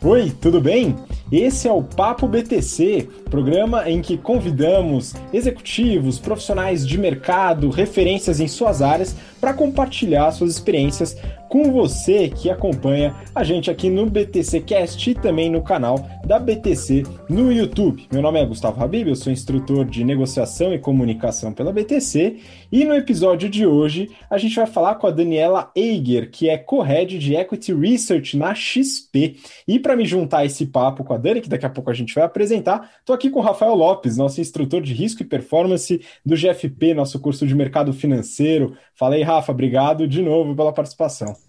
[0.00, 0.94] Oi, tudo bem?
[1.30, 8.46] Esse é o Papo BTC, programa em que convidamos executivos, profissionais de mercado, referências em
[8.46, 11.16] suas áreas para compartilhar suas experiências
[11.48, 16.38] com você que acompanha a gente aqui no BTC Cast e também no canal da
[16.38, 18.06] BTC no YouTube.
[18.12, 22.36] Meu nome é Gustavo Habib, eu sou instrutor de negociação e comunicação pela BTC
[22.70, 26.58] e no episódio de hoje a gente vai falar com a Daniela Eiger, que é
[26.58, 29.36] co-head de Equity Research na XP.
[29.66, 32.14] E para me juntar esse papo com a Dani, que daqui a pouco a gente
[32.14, 36.36] vai apresentar, estou aqui com o Rafael Lopes, nosso instrutor de risco e performance do
[36.36, 38.76] GFP, nosso curso de mercado financeiro.
[38.94, 41.47] Falei, Rafa, obrigado de novo pela participação.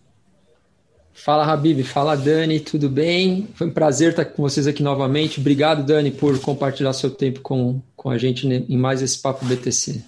[1.19, 1.83] Fala, Habib.
[1.83, 2.61] Fala, Dani.
[2.61, 3.49] Tudo bem?
[3.53, 5.39] Foi um prazer estar com vocês aqui novamente.
[5.39, 10.01] Obrigado, Dani, por compartilhar seu tempo com, com a gente em mais esse Papo BTC.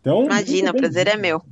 [0.00, 1.42] Então, Imagina, o prazer é meu.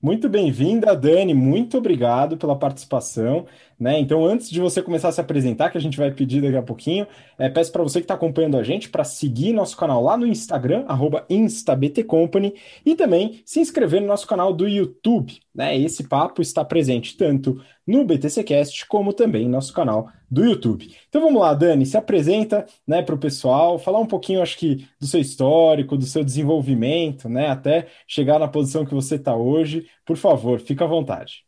[0.00, 1.34] Muito bem-vinda, Dani.
[1.34, 3.46] Muito obrigado pela participação.
[3.78, 3.98] Né?
[3.98, 6.62] Então, antes de você começar a se apresentar, que a gente vai pedir daqui a
[6.62, 7.06] pouquinho,
[7.38, 10.26] é, peço para você que está acompanhando a gente para seguir nosso canal lá no
[10.26, 10.84] Instagram,
[11.28, 15.40] instabtcompany, e também se inscrever no nosso canal do YouTube.
[15.54, 15.78] Né?
[15.78, 20.92] Esse papo está presente tanto no BTCcast como também no nosso canal do YouTube.
[21.08, 24.86] Então vamos lá, Dani, se apresenta né, para o pessoal, falar um pouquinho, acho que,
[24.98, 29.86] do seu histórico, do seu desenvolvimento, né, até chegar na posição que você está hoje.
[30.04, 31.43] Por favor, fica à vontade.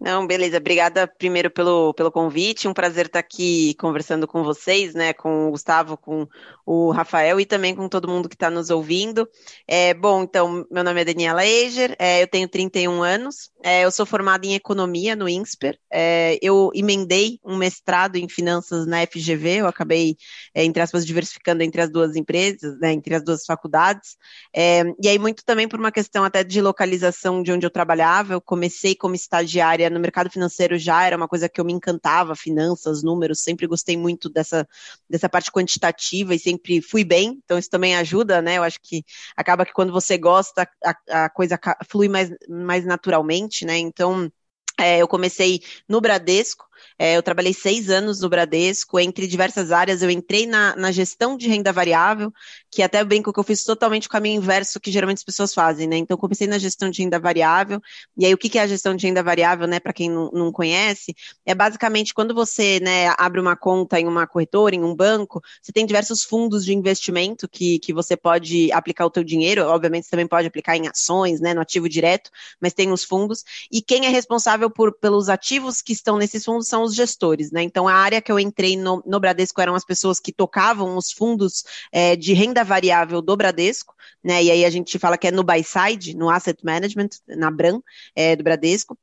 [0.00, 0.56] Não, beleza.
[0.56, 2.66] Obrigada primeiro pelo, pelo convite.
[2.66, 5.12] Um prazer estar aqui conversando com vocês, né?
[5.12, 6.26] Com o Gustavo, com
[6.72, 9.28] o Rafael e também com todo mundo que está nos ouvindo.
[9.66, 13.90] É, bom, então, meu nome é Daniela Eger, é, eu tenho 31 anos, é, eu
[13.90, 19.56] sou formada em economia no INSPER, é, eu emendei um mestrado em finanças na FGV,
[19.56, 20.16] eu acabei,
[20.54, 24.16] é, entre aspas, diversificando entre as duas empresas, né, entre as duas faculdades,
[24.54, 28.34] é, e aí muito também por uma questão até de localização de onde eu trabalhava,
[28.34, 32.34] eu comecei como estagiária no mercado financeiro já era uma coisa que eu me encantava,
[32.36, 34.66] finanças, números, sempre gostei muito dessa,
[35.08, 38.58] dessa parte quantitativa e sempre fui bem, então isso também ajuda, né?
[38.58, 39.04] Eu acho que
[39.36, 41.58] acaba que quando você gosta, a, a coisa
[41.88, 43.78] flui mais, mais naturalmente, né?
[43.78, 44.30] Então,
[44.78, 50.02] é, eu comecei no Bradesco, é, eu trabalhei seis anos no Bradesco, entre diversas áreas.
[50.02, 52.32] Eu entrei na, na gestão de renda variável,
[52.70, 55.86] que até brinco que eu fiz totalmente o caminho inverso que geralmente as pessoas fazem,
[55.86, 55.96] né?
[55.96, 57.80] Então, comecei na gestão de renda variável.
[58.16, 59.80] E aí, o que é a gestão de renda variável, né?
[59.80, 61.14] Para quem não, não conhece,
[61.44, 65.72] é basicamente quando você né, abre uma conta em uma corretora, em um banco, você
[65.72, 69.64] tem diversos fundos de investimento que, que você pode aplicar o teu dinheiro.
[69.66, 71.54] Obviamente, você também pode aplicar em ações, né?
[71.54, 72.30] No ativo direto,
[72.60, 73.44] mas tem os fundos.
[73.70, 77.62] E quem é responsável por, pelos ativos que estão nesses fundos são os gestores, né?
[77.62, 81.12] Então, a área que eu entrei no, no Bradesco eram as pessoas que tocavam os
[81.12, 83.94] fundos é, de renda variável do Bradesco,
[84.24, 84.42] né?
[84.42, 87.82] E aí a gente fala que é no buy side, no asset management, na Bram,
[88.14, 88.96] é, do Bradesco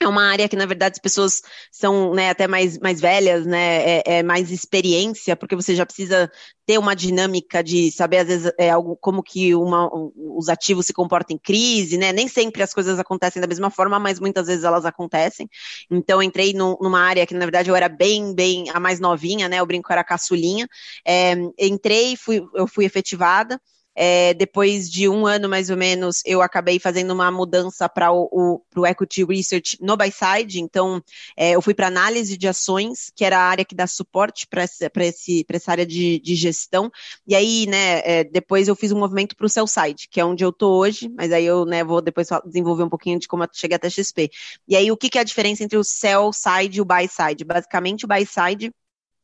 [0.00, 1.42] é uma área que, na verdade, as pessoas
[1.72, 3.98] são né, até mais, mais velhas, né?
[3.98, 6.30] É, é, mais experiência, porque você já precisa
[6.64, 10.92] ter uma dinâmica de saber, às vezes, é, algo, como que uma, os ativos se
[10.92, 12.12] comportam em crise, né?
[12.12, 15.48] Nem sempre as coisas acontecem da mesma forma, mas muitas vezes elas acontecem.
[15.90, 19.48] Então, entrei no, numa área que, na verdade, eu era bem, bem a mais novinha,
[19.48, 19.60] né?
[19.62, 20.68] O brinco era caçulinha.
[21.04, 23.60] É, entrei, fui, eu fui efetivada.
[24.00, 28.62] É, depois de um ano, mais ou menos, eu acabei fazendo uma mudança para o,
[28.76, 30.60] o Equity Research no buy side.
[30.60, 31.02] Então,
[31.36, 34.62] é, eu fui para análise de ações, que era a área que dá suporte para
[34.62, 36.92] essa área de, de, gestão.
[37.26, 40.24] E aí, né, é, depois eu fiz um movimento para o sell side, que é
[40.24, 43.42] onde eu estou hoje, mas aí eu né, vou depois desenvolver um pouquinho de como
[43.42, 44.30] eu cheguei até XP.
[44.68, 47.08] E aí, o que, que é a diferença entre o sell side e o buy
[47.08, 47.44] side?
[47.44, 48.72] Basicamente, o buy side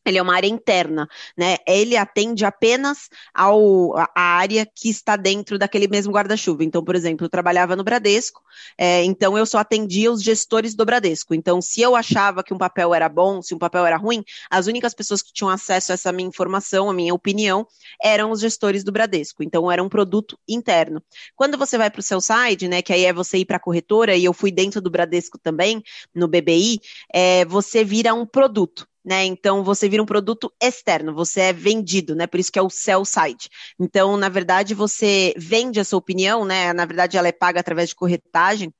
[0.04, 1.56] ele é uma área interna, né?
[1.66, 6.64] Ele atende apenas ao, a área que está dentro daquele mesmo guarda-chuva.
[6.64, 8.42] Então, por exemplo, eu trabalhava no Bradesco,
[8.76, 11.34] é, então eu só atendia os gestores do Bradesco.
[11.34, 14.66] Então, se eu achava que um papel era bom, se um papel era ruim, as
[14.66, 17.66] únicas pessoas que tinham acesso a essa minha informação, a minha opinião,
[18.02, 19.42] eram os gestores do Bradesco.
[19.42, 21.02] Então, era um produto interno.
[21.34, 23.60] Quando você vai para o seu site, né, que aí é você ir para a
[23.60, 25.82] corretora, e eu fui dentro do Bradesco também,
[26.14, 26.80] no BBI,
[27.12, 29.24] é, você vira um produto né?
[29.24, 32.26] Então você vira um produto externo, você é vendido, né?
[32.26, 33.48] Por isso que é o sell side.
[33.78, 36.72] Então, na verdade, você vende a sua opinião, né?
[36.72, 38.72] Na verdade, ela é paga através de corretagem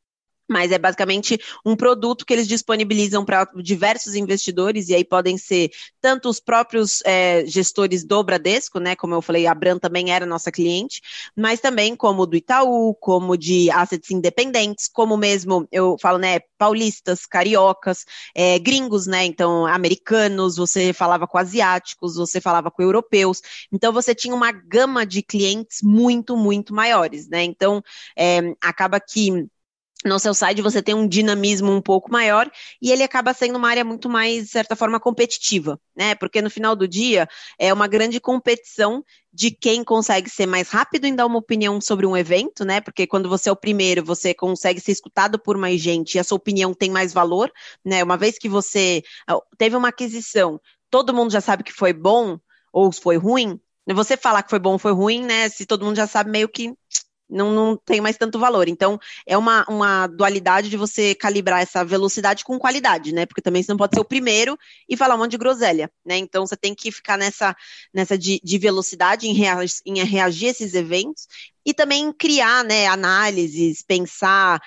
[0.49, 5.71] mas é basicamente um produto que eles disponibilizam para diversos investidores, e aí podem ser
[6.01, 8.95] tanto os próprios é, gestores do Bradesco, né?
[8.95, 11.01] Como eu falei, a Bran também era nossa cliente,
[11.37, 16.41] mas também como do Itaú, como de assets independentes, como mesmo eu falo, né?
[16.59, 18.05] Paulistas, cariocas,
[18.35, 19.25] é, gringos, né?
[19.25, 23.41] Então, americanos, você falava com asiáticos, você falava com europeus,
[23.73, 27.43] então você tinha uma gama de clientes muito, muito maiores, né?
[27.43, 27.83] Então,
[28.17, 29.47] é, acaba que
[30.05, 33.69] no seu site você tem um dinamismo um pouco maior e ele acaba sendo uma
[33.69, 36.15] área muito mais, de certa forma, competitiva, né?
[36.15, 37.27] Porque no final do dia
[37.59, 39.03] é uma grande competição
[39.33, 42.81] de quem consegue ser mais rápido em dar uma opinião sobre um evento, né?
[42.81, 46.25] Porque quando você é o primeiro, você consegue ser escutado por mais gente e a
[46.25, 47.51] sua opinião tem mais valor,
[47.85, 48.05] né?
[48.05, 50.61] Uma vez que você ah, teve uma aquisição,
[50.91, 52.39] todo mundo já sabe que foi bom
[52.73, 53.59] ou foi ruim,
[53.93, 55.49] você falar que foi bom ou foi ruim, né?
[55.49, 56.73] Se todo mundo já sabe meio que
[57.29, 58.69] não, não tem mais tanto valor.
[58.69, 63.27] Então, é uma, uma dualidade de você calibrar essa velocidade com qualidade, né?
[63.27, 66.17] Porque também você não pode ser o primeiro e falar um monte de groselha, né?
[66.17, 67.57] Então, você tem que ficar nessa,
[67.93, 71.27] nessa de, de velocidade em, reagir, em reagir a esses eventos
[71.65, 74.61] e também criar né, análises, pensar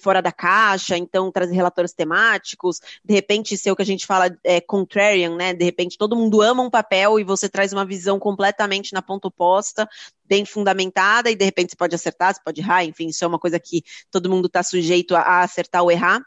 [0.00, 4.34] fora da caixa, então trazer relatórios temáticos, de repente ser o que a gente fala
[4.44, 5.54] é, contrarian, né?
[5.54, 9.28] De repente todo mundo ama um papel e você traz uma visão completamente na ponta
[9.28, 9.88] oposta,
[10.24, 13.38] bem fundamentada, e de repente você pode acertar, você pode errar, enfim, isso é uma
[13.38, 16.20] coisa que todo mundo está sujeito a acertar ou errar.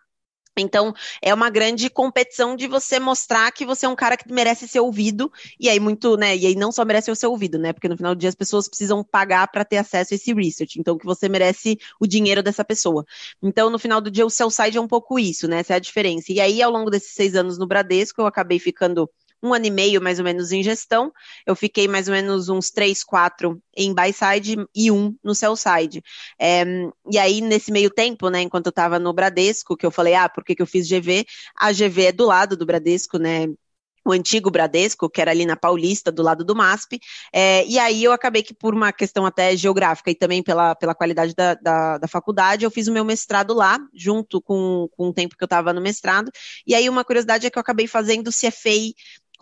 [0.58, 4.68] Então, é uma grande competição de você mostrar que você é um cara que merece
[4.68, 7.90] ser ouvido, e aí muito, né, e aí não só merece ser ouvido, né, porque
[7.90, 10.98] no final do dia as pessoas precisam pagar para ter acesso a esse research, então
[10.98, 13.06] que você merece o dinheiro dessa pessoa.
[13.42, 15.76] Então, no final do dia, o seu site é um pouco isso, né, essa é
[15.78, 16.32] a diferença.
[16.32, 19.10] E aí, ao longo desses seis anos no Bradesco, eu acabei ficando
[19.44, 21.12] um ano e meio mais ou menos em gestão.
[21.46, 25.56] Eu fiquei mais ou menos uns três, quatro em buy side e um no sell
[25.56, 26.02] side.
[26.40, 26.64] É,
[27.12, 30.30] e aí, nesse meio tempo, né, enquanto eu estava no Bradesco, que eu falei, ah,
[30.30, 31.26] por que, que eu fiz GV?
[31.58, 33.48] A GV é do lado do Bradesco, né?
[34.06, 37.00] o antigo Bradesco, que era ali na Paulista, do lado do MASP,
[37.32, 40.94] é, e aí eu acabei que por uma questão até geográfica e também pela, pela
[40.94, 45.14] qualidade da, da, da faculdade, eu fiz o meu mestrado lá, junto com, com o
[45.14, 46.32] tempo que eu estava no mestrado,
[46.68, 48.94] e aí uma curiosidade é que eu acabei fazendo CFA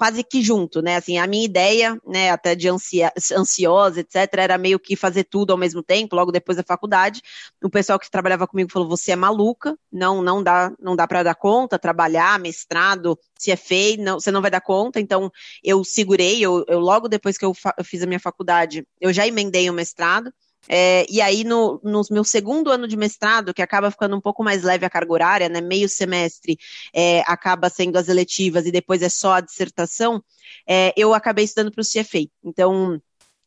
[0.02, 0.96] quase que junto, né?
[0.96, 5.52] Assim, a minha ideia, né, até de ansia, ansiosa, etc., era meio que fazer tudo
[5.52, 7.22] ao mesmo tempo, logo depois da faculdade.
[7.64, 11.22] O pessoal que trabalhava comigo falou: você é maluca, não, não dá, não dá para
[11.22, 15.00] dar conta, trabalhar, mestrado, se é feio, não, você não vai dar conta.
[15.00, 15.32] Então,
[15.64, 19.28] eu segurei, eu, eu logo depois que eu, eu fiz a minha faculdade, eu já
[19.28, 20.34] emendei o mestrado.
[20.70, 24.44] É, e aí, no, no meu segundo ano de mestrado, que acaba ficando um pouco
[24.44, 25.60] mais leve a carga horária, né?
[25.62, 26.58] Meio semestre
[26.94, 30.24] é, acaba sendo as eletivas e depois é só a dissertação,
[30.68, 32.30] é, eu acabei estudando para o CFA.
[32.44, 33.02] Então,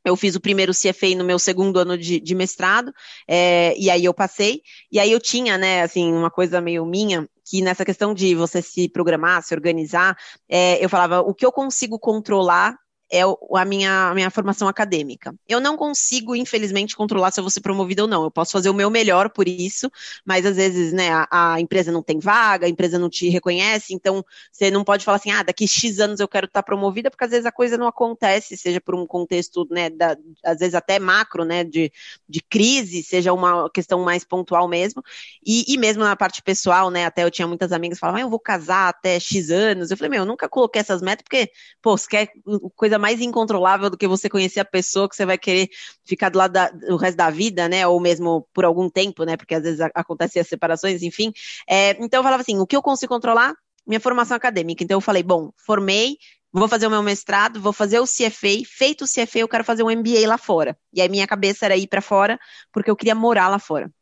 [0.05, 2.93] eu fiz o primeiro CFA no meu segundo ano de, de mestrado,
[3.27, 4.61] é, e aí eu passei,
[4.93, 8.61] e aí eu tinha, né, assim, uma coisa meio minha, que nessa questão de você
[8.61, 10.17] se programar, se organizar,
[10.49, 12.77] é, eu falava, o que eu consigo controlar
[13.15, 13.23] é
[13.61, 15.35] a minha, a minha formação acadêmica.
[15.49, 18.25] Eu não consigo, infelizmente, controlar se eu vou ser promovida ou não.
[18.25, 19.91] Eu posso fazer o meu melhor por isso,
[20.25, 23.95] mas às vezes, né, a, a, empresa não tem vaga, a empresa não te reconhece,
[23.95, 27.25] então você não pode falar assim, ah, daqui X anos eu quero estar promovida, porque
[27.25, 30.99] às vezes a coisa não acontece, seja por um contexto, né, da, às vezes até
[30.99, 31.93] macro, né, de,
[32.29, 35.03] de crise, seja uma questão mais pontual mesmo,
[35.45, 38.25] e, e mesmo na parte pessoal, né, até eu tinha muitas amigas que falavam, ah,
[38.25, 39.91] eu vou casar até X anos.
[39.91, 41.51] Eu falei, meu, eu nunca coloquei essas metas, porque,
[41.83, 42.29] pô, você quer
[42.75, 45.69] coisa mais incontrolável do que você conhecer a pessoa que você vai querer
[46.07, 46.59] ficar do lado
[46.89, 47.87] do resto da vida, né?
[47.87, 49.37] Ou mesmo por algum tempo, né?
[49.37, 51.31] Porque às vezes acontecem as separações, enfim.
[51.69, 53.53] É, então eu falava assim: o que eu consigo controlar?
[53.87, 54.83] Minha formação acadêmica.
[54.83, 56.17] Então eu falei: bom, formei,
[56.51, 59.83] vou fazer o meu mestrado, vou fazer o CFA, feito o CFA, eu quero fazer
[59.83, 60.75] um MBA lá fora.
[60.91, 62.41] E aí minha cabeça era ir para fora,
[62.73, 63.93] porque eu queria morar lá fora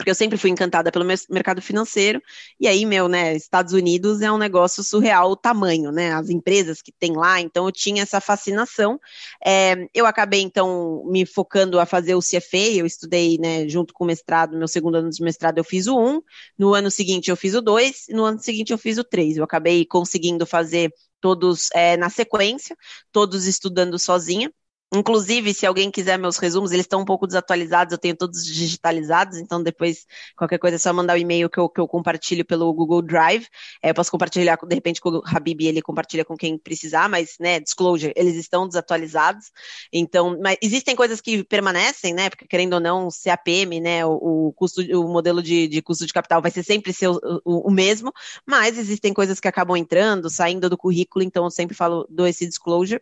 [0.00, 2.22] porque eu sempre fui encantada pelo mercado financeiro,
[2.58, 6.80] e aí, meu, né, Estados Unidos é um negócio surreal o tamanho, né, as empresas
[6.80, 8.98] que tem lá, então eu tinha essa fascinação.
[9.44, 14.04] É, eu acabei, então, me focando a fazer o CFA, eu estudei, né, junto com
[14.04, 16.22] o mestrado, meu segundo ano de mestrado eu fiz o 1,
[16.58, 19.36] no ano seguinte eu fiz o 2, e no ano seguinte eu fiz o 3.
[19.36, 20.90] Eu acabei conseguindo fazer
[21.20, 22.74] todos é, na sequência,
[23.12, 24.50] todos estudando sozinha.
[24.92, 29.38] Inclusive, se alguém quiser meus resumos, eles estão um pouco desatualizados, eu tenho todos digitalizados,
[29.38, 30.04] então depois,
[30.36, 33.00] qualquer coisa é só mandar o um e-mail que eu, que eu compartilho pelo Google
[33.00, 33.46] Drive.
[33.80, 37.36] É, eu posso compartilhar, de repente, com o Habib, ele compartilha com quem precisar, mas,
[37.38, 39.52] né, disclosure, eles estão desatualizados.
[39.92, 44.52] Então, mas existem coisas que permanecem, né, porque querendo ou não, CAPM, né, o, o
[44.54, 47.70] custo, o modelo de, de, custo de capital vai ser sempre ser o, o, o
[47.70, 48.12] mesmo,
[48.44, 52.44] mas existem coisas que acabam entrando, saindo do currículo, então eu sempre falo, dou esse
[52.46, 53.00] disclosure.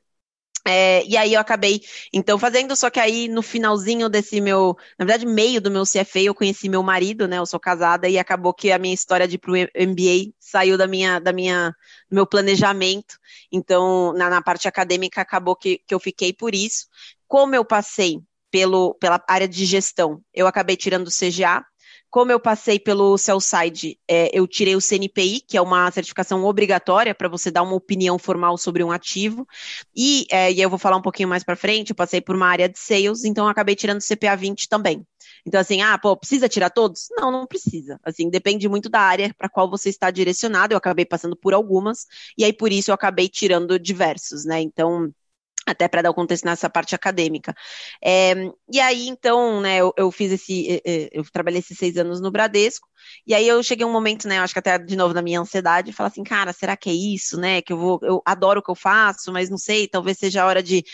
[0.71, 1.81] É, e aí eu acabei,
[2.13, 6.21] então, fazendo, só que aí no finalzinho desse meu, na verdade, meio do meu CFA,
[6.21, 7.39] eu conheci meu marido, né?
[7.39, 10.87] Eu sou casada, e acabou que a minha história de ir pro MBA saiu da
[10.87, 11.71] minha, da minha,
[12.11, 13.19] do meu planejamento.
[13.51, 16.87] Então, na, na parte acadêmica, acabou que, que eu fiquei por isso.
[17.27, 18.21] Como eu passei
[18.51, 21.65] pelo, pela área de gestão, eu acabei tirando o CGA,
[22.11, 27.15] como eu passei pelo Cellside, é, eu tirei o CNPI, que é uma certificação obrigatória
[27.15, 29.47] para você dar uma opinião formal sobre um ativo.
[29.95, 32.47] E, é, e eu vou falar um pouquinho mais para frente, eu passei por uma
[32.49, 35.07] área de sales, então acabei tirando o CPA 20 também.
[35.47, 37.09] Então, assim, ah, pô, precisa tirar todos?
[37.17, 37.99] Não, não precisa.
[38.03, 40.73] Assim, depende muito da área para qual você está direcionado.
[40.75, 44.61] Eu acabei passando por algumas, e aí por isso eu acabei tirando diversos, né?
[44.61, 45.13] Então,
[45.71, 47.55] até para dar o contexto nessa parte acadêmica.
[48.03, 48.35] É,
[48.73, 50.83] e aí, então, né, eu, eu, fiz esse,
[51.13, 52.89] eu trabalhei esses seis anos no Bradesco,
[53.27, 55.41] e aí eu cheguei um momento, né, eu acho que até de novo na minha
[55.41, 58.63] ansiedade, falar assim, cara, será que é isso, né, que eu vou, eu adoro o
[58.63, 60.85] que eu faço, mas não sei, talvez seja a hora de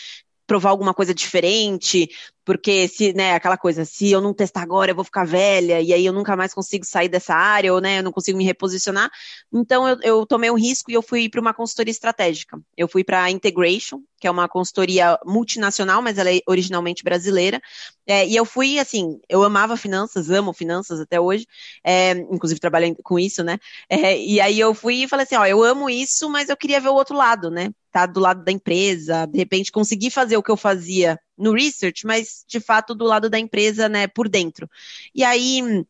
[0.47, 2.07] provar alguma coisa diferente,
[2.45, 5.91] porque se, né, aquela coisa, se eu não testar agora, eu vou ficar velha, e
[5.91, 9.09] aí eu nunca mais consigo sair dessa área, ou, né, eu não consigo me reposicionar.
[9.51, 12.59] Então, eu, eu tomei um risco e eu fui para uma consultoria estratégica.
[12.77, 17.59] Eu fui para a Integration, que é uma consultoria multinacional, mas ela é originalmente brasileira.
[18.05, 21.47] É, e eu fui, assim, eu amava finanças, amo finanças até hoje,
[21.83, 23.57] é, inclusive trabalhei com isso, né?
[23.89, 26.79] É, e aí eu fui e falei assim, ó, eu amo isso, mas eu queria
[26.79, 27.71] ver o outro lado, né?
[27.91, 32.05] Tá do lado da empresa, de repente conseguir fazer o que eu fazia no research,
[32.05, 34.69] mas de fato do lado da empresa, né, por dentro.
[35.13, 35.85] E aí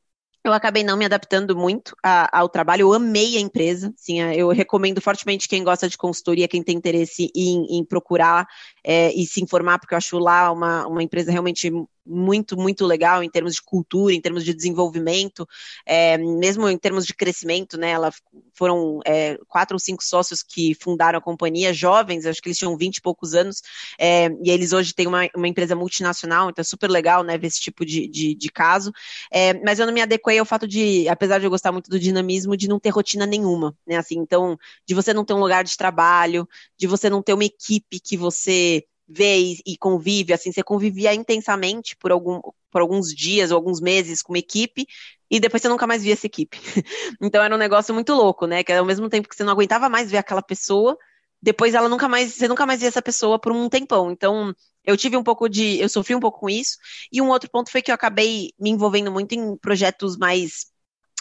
[0.45, 4.49] eu acabei não me adaptando muito a, ao trabalho, eu amei a empresa, sim, eu
[4.49, 8.47] recomendo fortemente quem gosta de consultoria, quem tem interesse em, em procurar
[8.83, 11.71] é, e se informar, porque eu acho lá uma, uma empresa realmente
[12.05, 15.47] muito, muito legal em termos de cultura, em termos de desenvolvimento,
[15.85, 17.91] é, mesmo em termos de crescimento, né?
[17.91, 18.11] Ela
[18.53, 22.77] foram é, quatro ou cinco sócios que fundaram a companhia, jovens, acho que eles tinham
[22.77, 23.61] vinte e poucos anos,
[23.99, 27.47] é, e eles hoje têm uma, uma empresa multinacional, então é super legal, né, ver
[27.47, 28.91] esse tipo de, de, de caso.
[29.31, 31.99] É, mas eu não me adequei ao fato de, apesar de eu gostar muito do
[31.99, 33.97] dinamismo, de não ter rotina nenhuma, né?
[33.97, 36.47] Assim, então, de você não ter um lugar de trabalho,
[36.77, 41.13] de você não ter uma equipe que você vê e, e, convive, assim, você convivia
[41.13, 44.87] intensamente por, algum, por alguns dias ou alguns meses com uma equipe
[45.29, 46.57] e depois você nunca mais via essa equipe.
[47.21, 48.63] então era um negócio muito louco, né?
[48.63, 50.97] Que ao mesmo tempo que você não aguentava mais ver aquela pessoa,
[51.41, 54.11] depois ela nunca mais, você nunca mais via essa pessoa por um tempão.
[54.11, 56.77] Então, eu tive um pouco de, eu sofri um pouco com isso.
[57.11, 60.67] E um outro ponto foi que eu acabei me envolvendo muito em projetos mais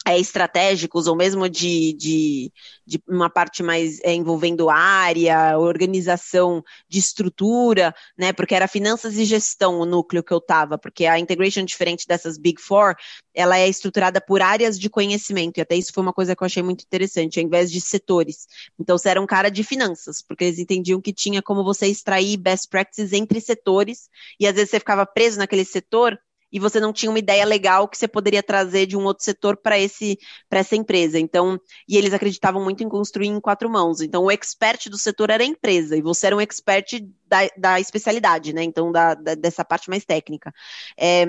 [0.07, 2.53] é, estratégicos, ou mesmo de, de,
[2.87, 8.33] de uma parte mais é, envolvendo área, organização de estrutura, né?
[8.33, 12.37] Porque era finanças e gestão o núcleo que eu estava, porque a integration, diferente dessas
[12.37, 12.95] Big Four,
[13.33, 16.47] ela é estruturada por áreas de conhecimento, e até isso foi uma coisa que eu
[16.47, 18.47] achei muito interessante, ao invés de setores.
[18.79, 22.37] Então, você era um cara de finanças, porque eles entendiam que tinha como você extrair
[22.37, 26.19] best practices entre setores, e às vezes você ficava preso naquele setor
[26.55, 29.57] e você não tinha uma ideia legal que você poderia trazer de um outro setor
[29.57, 30.17] para esse
[30.49, 31.19] para essa empresa.
[31.19, 34.01] Então, e eles acreditavam muito em construir em quatro mãos.
[34.01, 37.81] Então, o expert do setor era a empresa e você era um expert da, da
[37.81, 38.63] especialidade, né?
[38.63, 40.55] Então, da, da dessa parte mais técnica.
[40.97, 41.25] É,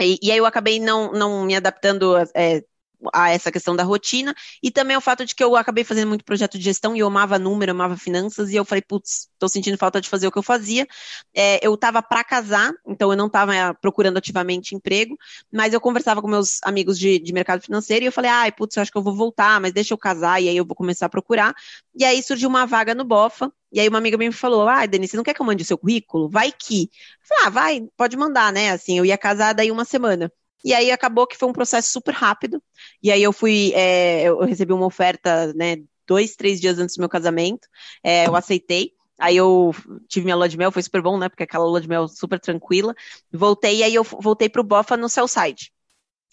[0.00, 2.64] e, e, aí eu acabei não, não me adaptando é,
[3.12, 6.24] a essa questão da rotina, e também o fato de que eu acabei fazendo muito
[6.24, 9.48] projeto de gestão e eu amava número, eu amava finanças, e eu falei, putz, tô
[9.48, 10.86] sentindo falta de fazer o que eu fazia.
[11.34, 15.16] É, eu tava para casar, então eu não tava é, procurando ativamente emprego,
[15.52, 18.76] mas eu conversava com meus amigos de, de mercado financeiro e eu falei, ai, putz,
[18.76, 21.06] eu acho que eu vou voltar, mas deixa eu casar, e aí eu vou começar
[21.06, 21.54] a procurar.
[21.94, 24.86] E aí surgiu uma vaga no BOFA, e aí uma amiga minha me falou, ah,
[24.86, 26.28] Denise, você não quer que eu mande o seu currículo?
[26.28, 26.84] Vai que.
[26.84, 28.70] Eu falei, ah, vai, pode mandar, né?
[28.70, 30.32] Assim, eu ia casar daí uma semana.
[30.64, 32.62] E aí acabou que foi um processo super rápido.
[33.02, 37.00] E aí eu fui, é, eu recebi uma oferta, né, dois, três dias antes do
[37.00, 37.68] meu casamento.
[38.02, 38.92] É, eu aceitei.
[39.18, 39.74] Aí eu
[40.08, 41.28] tive minha lua de mel, foi super bom, né?
[41.28, 42.94] Porque aquela lua de mel super tranquila.
[43.32, 45.72] Voltei, e aí eu voltei pro Bofa no Cellside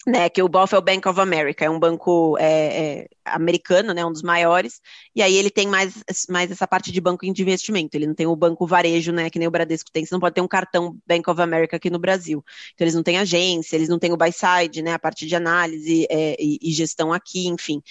[0.06, 3.92] né, que o BOF é o Bank of America, é um banco é, é, americano,
[3.92, 4.80] né, um dos maiores,
[5.14, 5.94] e aí ele tem mais,
[6.28, 9.38] mais essa parte de banco de investimento, ele não tem o banco varejo, né, que
[9.38, 11.98] nem o Bradesco tem, você não pode ter um cartão Bank of America aqui no
[11.98, 15.26] Brasil, então eles não têm agência, eles não têm o buy side, né, a parte
[15.26, 17.82] de análise é, e, e, gestão aqui, enfim.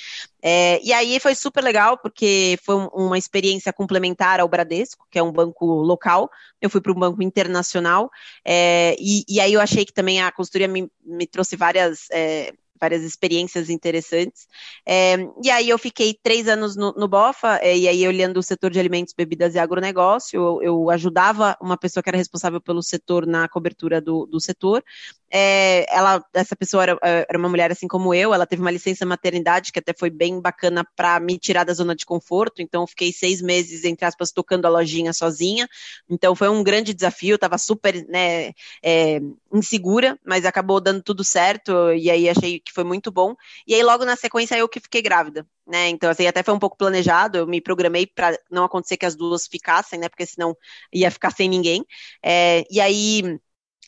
[0.42, 5.24] É, e aí foi super legal, porque foi uma experiência complementar ao Bradesco, que é
[5.24, 6.30] um banco local,
[6.62, 8.10] eu fui para um banco internacional,
[8.44, 12.54] é, e, e, aí eu achei que também a consultoria me, me trouxe várias é,
[12.80, 14.48] várias experiências interessantes.
[14.86, 18.44] É, e aí eu fiquei três anos no, no BOFA, é, e aí olhando o
[18.44, 22.84] setor de alimentos, bebidas e agronegócio, eu, eu, ajudava uma pessoa que era responsável pelo
[22.84, 24.84] setor na cobertura do, do setor.
[25.32, 29.06] É, ela, essa pessoa era, era, uma mulher assim como eu, ela teve uma licença
[29.06, 32.88] maternidade que até foi bem bacana para me tirar da zona de conforto, então eu
[32.88, 35.68] fiquei seis meses, entre aspas, tocando a lojinha sozinha,
[36.10, 38.52] então foi um grande desafio, estava super né,
[38.84, 39.20] é,
[39.52, 43.36] insegura, mas acabou dando tudo certo, e aí achei que foi muito bom.
[43.68, 45.90] E aí, logo na sequência, eu que fiquei grávida, né?
[45.90, 49.16] Então, assim, até foi um pouco planejado, eu me programei para não acontecer que as
[49.16, 50.10] duas ficassem, né?
[50.10, 50.56] Porque senão
[50.94, 51.86] ia ficar sem ninguém.
[52.24, 53.40] É, e aí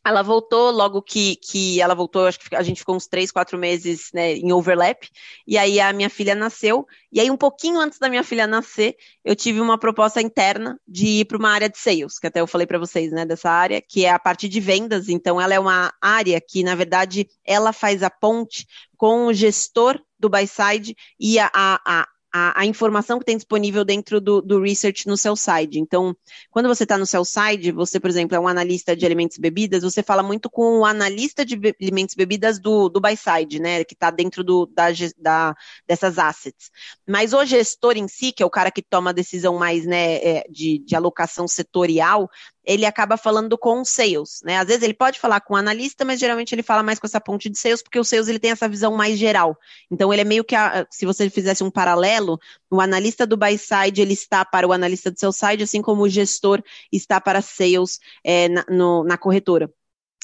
[0.05, 3.57] ela voltou logo que, que ela voltou, acho que a gente ficou uns três, quatro
[3.57, 5.07] meses né, em overlap,
[5.45, 8.95] e aí a minha filha nasceu, e aí um pouquinho antes da minha filha nascer,
[9.23, 12.47] eu tive uma proposta interna de ir para uma área de sales, que até eu
[12.47, 15.59] falei para vocês, né, dessa área, que é a parte de vendas, então ela é
[15.59, 20.95] uma área que, na verdade, ela faz a ponte com o gestor do buy side
[21.19, 25.35] e a, a, a, a, informação que tem disponível dentro do, do research no seu
[25.35, 25.79] side.
[25.79, 26.15] Então,
[26.51, 29.41] quando você está no seu side, você, por exemplo, é um analista de alimentos e
[29.41, 33.15] bebidas, você fala muito com o analista de be alimentos e bebidas do, do buy
[33.15, 33.83] side, né?
[33.83, 35.55] Que está dentro do, da, da,
[35.87, 36.69] dessas assets.
[37.07, 40.15] Mas o gestor em si, que é o cara que toma a decisão mais né,
[40.15, 42.29] é, de, de alocação setorial,
[42.67, 44.57] ele acaba falando com sales, né?
[44.57, 47.21] Às vezes ele pode falar com o analista, mas geralmente ele fala mais com essa
[47.21, 49.57] ponte de sales, porque o sales ele tem essa visão mais geral.
[49.89, 52.37] Então ele é meio que, a, se você fizesse um paralelo,
[52.69, 56.03] o analista do buy side ele está para o analista do seu side, assim como
[56.03, 59.71] o gestor está para sales é, na, no, na corretora.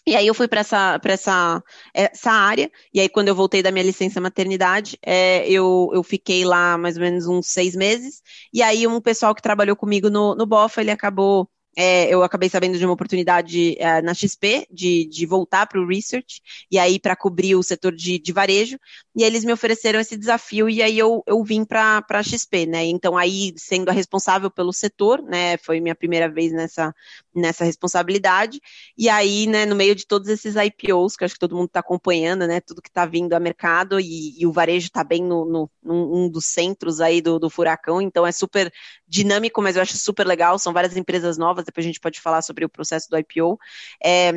[0.05, 3.71] E aí eu fui para essa, essa, essa área, e aí quando eu voltei da
[3.71, 8.21] minha licença maternidade, é, eu, eu fiquei lá mais ou menos uns seis meses,
[8.53, 12.49] e aí um pessoal que trabalhou comigo no, no BOFA, ele acabou é, eu acabei
[12.49, 16.99] sabendo de uma oportunidade é, na XP de, de voltar para o research e aí
[16.99, 18.77] para cobrir o setor de, de, varejo
[19.15, 22.85] e eles me ofereceram esse desafio e aí eu, eu vim para a XP, né?
[22.85, 25.57] Então aí sendo a responsável pelo setor, né?
[25.57, 26.93] Foi minha primeira vez nessa,
[27.33, 28.61] nessa responsabilidade
[28.97, 29.65] e aí, né?
[29.65, 32.61] No meio de todos esses IPOs que acho que todo mundo está acompanhando, né?
[32.61, 36.25] Tudo que está vindo a mercado e, e o varejo está bem no, no num,
[36.25, 38.71] um dos centros aí do, do furacão, então é super
[39.07, 40.57] dinâmico, mas eu acho super legal.
[40.57, 43.57] São várias empresas novas depois a gente pode falar sobre o processo do IPO.
[44.03, 44.31] É,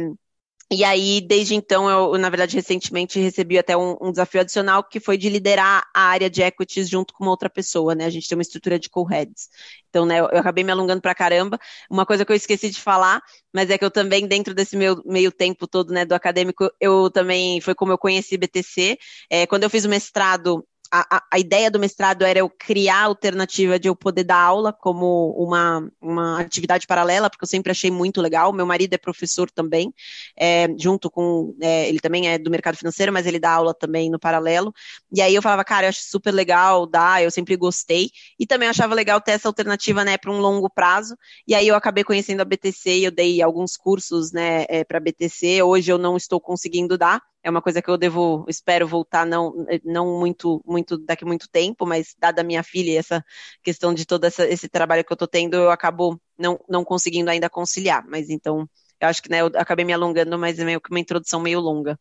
[0.69, 4.99] e aí, desde então, eu, na verdade, recentemente recebi até um, um, desafio adicional que
[4.99, 8.05] foi de liderar a área de equities junto com uma outra pessoa, né?
[8.05, 9.49] A gente tem uma estrutura de co-heads.
[9.89, 11.57] Então, né, eu, eu, acabei me alongando pra caramba.
[11.89, 15.01] Uma coisa que eu esqueci de falar, mas é que eu também, dentro desse meu
[15.07, 18.99] meio tempo todo, né, do acadêmico, eu também, foi como eu conheci BTC.
[19.31, 23.05] É, quando eu fiz o mestrado, a, a, ideia do mestrado era eu criar a
[23.05, 27.91] alternativa de eu poder dar aula como uma, uma atividade paralela, porque eu sempre achei
[27.91, 28.53] muito legal.
[28.53, 29.93] Meu marido é professor também,
[30.39, 31.55] é, junto com.
[31.61, 34.73] É, ele também é do mercado financeiro, mas ele dá aula também no paralelo.
[35.13, 38.11] E aí eu falava, cara, eu acho super legal dar, eu sempre gostei.
[38.39, 41.17] E também achava legal ter essa alternativa, né, para um longo prazo.
[41.47, 45.01] E aí eu acabei conhecendo a BTC e eu dei alguns cursos, né, é, para
[45.01, 45.63] BTC.
[45.63, 49.55] Hoje eu não estou conseguindo dar é uma coisa que eu devo, espero voltar não,
[49.85, 53.25] não muito, muito daqui a muito tempo, mas dada a minha filha e essa
[53.63, 57.31] questão de todo essa, esse trabalho que eu estou tendo, eu acabo não, não conseguindo
[57.31, 58.05] ainda conciliar.
[58.09, 58.69] Mas então,
[59.01, 61.61] eu acho que né, eu acabei me alongando, mas é meio que uma introdução meio
[61.61, 61.97] longa.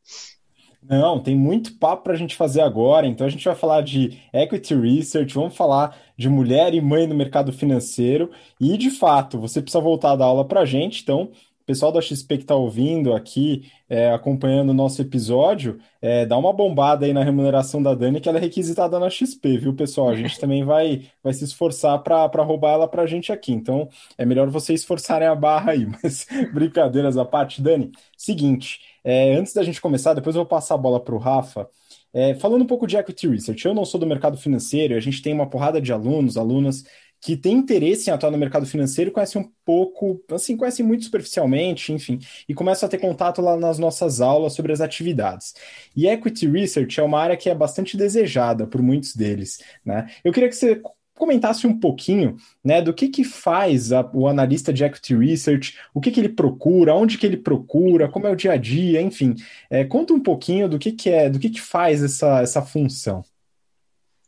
[0.81, 3.05] Não, tem muito papo para a gente fazer agora.
[3.05, 7.13] Então, a gente vai falar de equity research, vamos falar de mulher e mãe no
[7.13, 8.31] mercado financeiro.
[8.59, 11.03] E, de fato, você precisa voltar a dar aula para a gente.
[11.03, 11.31] Então,
[11.65, 16.53] pessoal da XP que está ouvindo aqui, é, acompanhando o nosso episódio, é, dá uma
[16.53, 20.09] bombada aí na remuneração da Dani, que ela é requisitada na XP, viu, pessoal?
[20.09, 23.51] A gente também vai, vai se esforçar para roubar ela para a gente aqui.
[23.51, 25.85] Então, é melhor vocês esforçarem a barra aí.
[26.03, 30.75] Mas, brincadeiras à parte, Dani, seguinte, é, antes da gente começar, depois eu vou passar
[30.75, 31.67] a bola para o Rafa.
[32.13, 35.21] É, falando um pouco de equity research, eu não sou do mercado financeiro, a gente
[35.21, 36.85] tem uma porrada de alunos, alunas
[37.25, 41.91] que tem interesse em atuar no mercado financeiro conhecem um pouco, assim, conhecem muito superficialmente,
[41.91, 45.55] enfim, e começam a ter contato lá nas nossas aulas sobre as atividades.
[45.95, 50.07] E Equity Research é uma área que é bastante desejada por muitos deles, né?
[50.23, 50.79] Eu queria que você
[51.15, 56.01] comentasse um pouquinho, né, do que que faz a, o analista de Equity Research, o
[56.01, 59.33] que que ele procura, onde que ele procura, como é o dia a dia, enfim,
[59.67, 63.23] é, conta um pouquinho do que que é, do que que faz essa, essa função.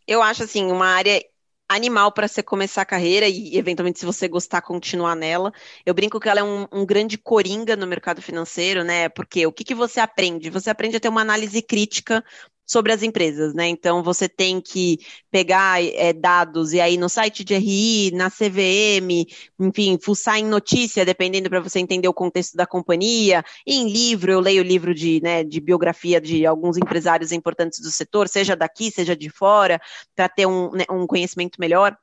[0.08, 1.22] Eu acho assim uma área
[1.70, 5.52] animal para você começar a carreira e, eventualmente, se você gostar, continuar nela.
[5.86, 9.10] Eu brinco que ela é um, um grande coringa no mercado financeiro, né?
[9.10, 10.50] Porque o que, que você aprende?
[10.50, 12.24] Você aprende a ter uma análise crítica
[12.68, 13.68] sobre as empresas, né?
[13.68, 15.00] Então você tem que
[15.32, 19.26] pegar é, dados e aí no site de RI, na CVM,
[19.60, 23.44] enfim, fuçar em notícia, dependendo para você entender o contexto da companhia.
[23.66, 27.90] E em livro, eu leio livro de, né, de biografia de alguns empresários importantes do
[27.90, 29.80] setor, seja daqui, seja de fora,
[30.16, 31.96] para ter um, né, um conhecimento melhor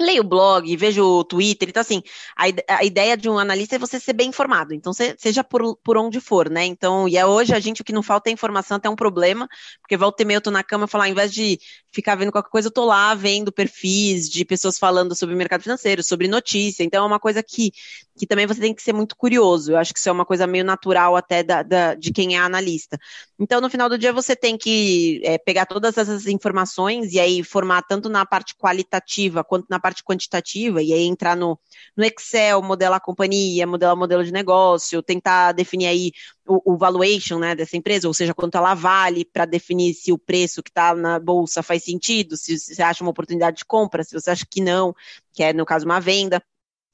[0.00, 2.02] leio o blog, vejo o Twitter, então assim,
[2.36, 2.44] a,
[2.78, 5.96] a, ideia de um analista é você ser bem informado, então se, seja por, por
[5.96, 8.76] onde for, né, então, e é hoje a gente, o que não falta é informação,
[8.76, 9.48] até um problema,
[9.80, 11.58] porque volta e meia eu tô na cama e falar, ao invés de
[11.90, 16.02] ficar vendo qualquer coisa, eu tô lá vendo perfis de pessoas falando sobre mercado financeiro,
[16.02, 17.72] sobre notícia, então é uma coisa que
[18.18, 19.72] que também você tem que ser muito curioso.
[19.72, 22.38] Eu acho que isso é uma coisa meio natural até da, da de quem é
[22.38, 22.98] analista.
[23.38, 27.42] Então, no final do dia, você tem que é, pegar todas essas informações e aí
[27.44, 31.58] formar tanto na parte qualitativa quanto na parte quantitativa, e aí entrar no,
[31.96, 36.12] no Excel, modelar a companhia, modelar o modelo de negócio, tentar definir aí
[36.46, 40.18] o, o valuation né, dessa empresa, ou seja, quanto ela vale para definir se o
[40.18, 44.02] preço que está na bolsa faz sentido, se, se você acha uma oportunidade de compra,
[44.02, 44.94] se você acha que não,
[45.32, 46.42] que é, no caso, uma venda.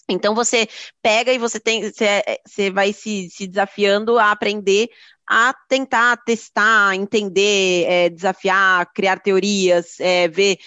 [0.08, 0.68] Então você
[1.02, 4.88] pega e você tem, você, você vai se, se desafiando a aprender
[5.26, 10.58] a tentar testar, entender, é, desafiar, criar teorias, é, ver,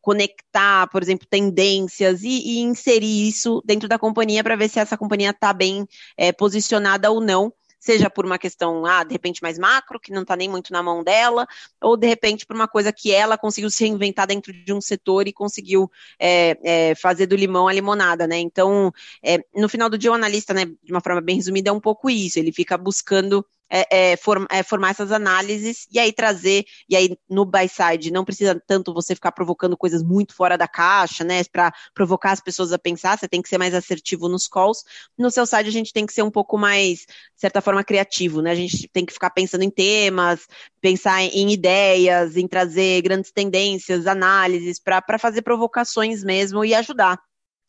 [0.00, 4.96] conectar, por exemplo, tendências e, e, inserir isso dentro da companhia para ver se essa
[4.96, 9.58] companhia está bem é, posicionada ou não seja por uma questão, ah, de repente mais
[9.58, 11.46] macro, que não está nem muito na mão dela,
[11.82, 15.26] ou de repente por uma coisa que ela conseguiu se reinventar dentro de um setor
[15.26, 18.38] e conseguiu é, é, fazer do limão a limonada, né?
[18.38, 18.92] Então,
[19.24, 21.80] é, no final do dia, o analista, né, de uma forma bem resumida, é um
[21.80, 26.64] pouco isso, ele fica buscando é, é, form, é, formar essas análises e aí trazer,
[26.88, 30.66] e aí no buy side não precisa tanto você ficar provocando coisas muito fora da
[30.66, 34.48] caixa, né, para provocar as pessoas a pensar, você tem que ser mais assertivo nos
[34.48, 34.82] calls.
[35.16, 37.06] No seu side a gente tem que ser um pouco mais, de
[37.36, 40.46] certa forma, criativo, né, a gente tem que ficar pensando em temas,
[40.80, 47.18] pensar em ideias, em trazer grandes tendências, análises, para fazer provocações mesmo e ajudar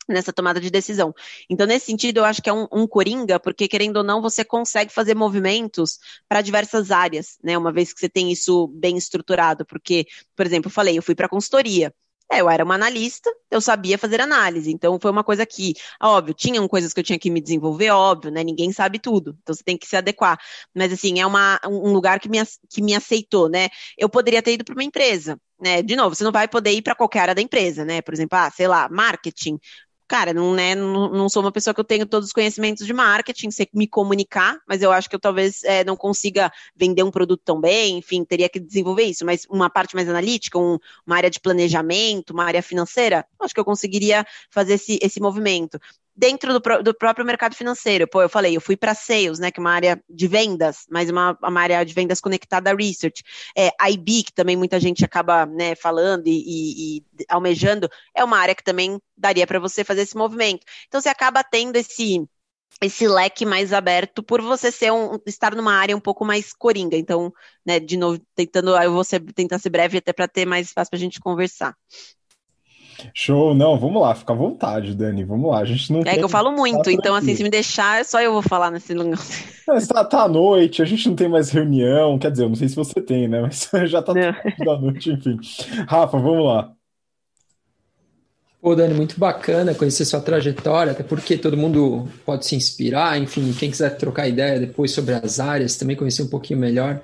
[0.08, 1.14] nessa tomada de decisão.
[1.48, 4.44] Então, nesse sentido, eu acho que é um, um coringa, porque querendo ou não, você
[4.44, 7.56] consegue fazer movimentos para diversas áreas, né?
[7.56, 11.14] Uma vez que você tem isso bem estruturado, porque, por exemplo, eu falei, eu fui
[11.14, 11.92] para consultoria.
[12.30, 16.32] É, eu era uma analista, eu sabia fazer análise, então foi uma coisa que, óbvio,
[16.32, 18.42] tinham coisas que eu tinha que me desenvolver, óbvio, né?
[18.42, 20.38] Ninguém sabe tudo, então você tem que se adequar.
[20.74, 22.38] Mas assim, é uma, um lugar que me,
[22.70, 23.68] que me aceitou, né?
[23.98, 25.82] Eu poderia ter ido para uma empresa, né?
[25.82, 28.00] De novo, você não vai poder ir para qualquer área da empresa, né?
[28.00, 29.58] Por exemplo, ah, sei lá, marketing
[30.12, 32.92] cara, não, né, não, não, sou uma pessoa que eu tenho todos os conhecimentos de
[32.92, 37.10] marketing, sei me comunicar, mas eu acho que eu talvez é, não consiga vender um
[37.10, 41.16] produto tão bem, enfim, teria que desenvolver isso, mas uma parte mais analítica, um, uma
[41.16, 45.80] área de planejamento, uma área financeira, acho que eu conseguiria fazer esse, esse movimento
[46.14, 48.06] dentro do, do, próprio mercado financeiro.
[48.06, 51.10] Pô, eu falei, eu fui para sales, né, que é uma área de vendas, mas
[51.10, 53.22] uma, uma área de vendas conectada a research.
[53.56, 58.38] É, IB, que também muita gente acaba né, falando e, e, e almejando, é uma
[58.38, 60.64] área que também daria para você fazer esse movimento.
[60.86, 62.26] Então você acaba tendo esse
[62.80, 66.96] esse leque mais aberto por você ser um, estar numa área um pouco mais coringa.
[66.96, 67.32] Então,
[67.64, 70.90] né, de novo, tentando, eu vou ser, tentar ser breve até para ter mais espaço
[70.90, 71.76] para a gente conversar.
[73.14, 75.58] Show, não, vamos lá, fica à vontade, Dani, vamos lá.
[75.60, 76.18] A gente não é tem...
[76.18, 79.18] que eu falo muito, então assim, se me deixar, só eu vou falar nesse lugar.
[79.88, 82.68] tá, tá à noite, a gente não tem mais reunião, quer dizer, eu não sei
[82.68, 83.40] se você tem, né?
[83.42, 85.38] Mas já tá da noite, enfim.
[85.88, 86.72] Rafa, vamos lá.
[88.62, 93.52] Pô, Dani, muito bacana conhecer sua trajetória, até porque todo mundo pode se inspirar, enfim,
[93.52, 97.02] quem quiser trocar ideia depois sobre as áreas, também conhecer um pouquinho melhor,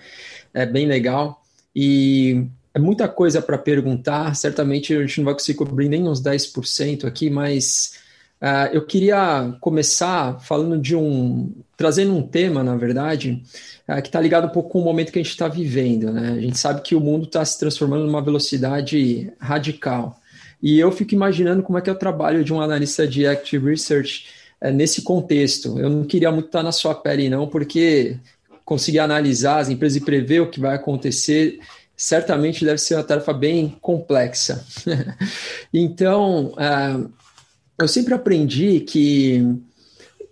[0.54, 1.42] é bem legal.
[1.74, 2.46] E
[2.78, 7.04] é muita coisa para perguntar, certamente a gente não vai conseguir cobrir nem uns 10%
[7.04, 7.94] aqui, mas
[8.40, 11.52] uh, eu queria começar falando de um.
[11.76, 13.42] trazendo um tema, na verdade,
[13.88, 16.12] uh, que está ligado um pouco com o momento que a gente está vivendo.
[16.12, 16.36] Né?
[16.38, 20.18] A gente sabe que o mundo está se transformando numa velocidade radical.
[20.62, 23.70] E eu fico imaginando como é que é o trabalho de um analista de Active
[23.70, 24.26] Research
[24.62, 25.80] uh, nesse contexto.
[25.80, 28.16] Eu não queria muito estar na sua pele, não, porque
[28.64, 31.58] conseguir analisar as empresas e prever o que vai acontecer
[31.98, 34.64] certamente deve ser uma tarefa bem complexa.
[35.74, 37.10] então, uh,
[37.76, 39.44] eu sempre aprendi que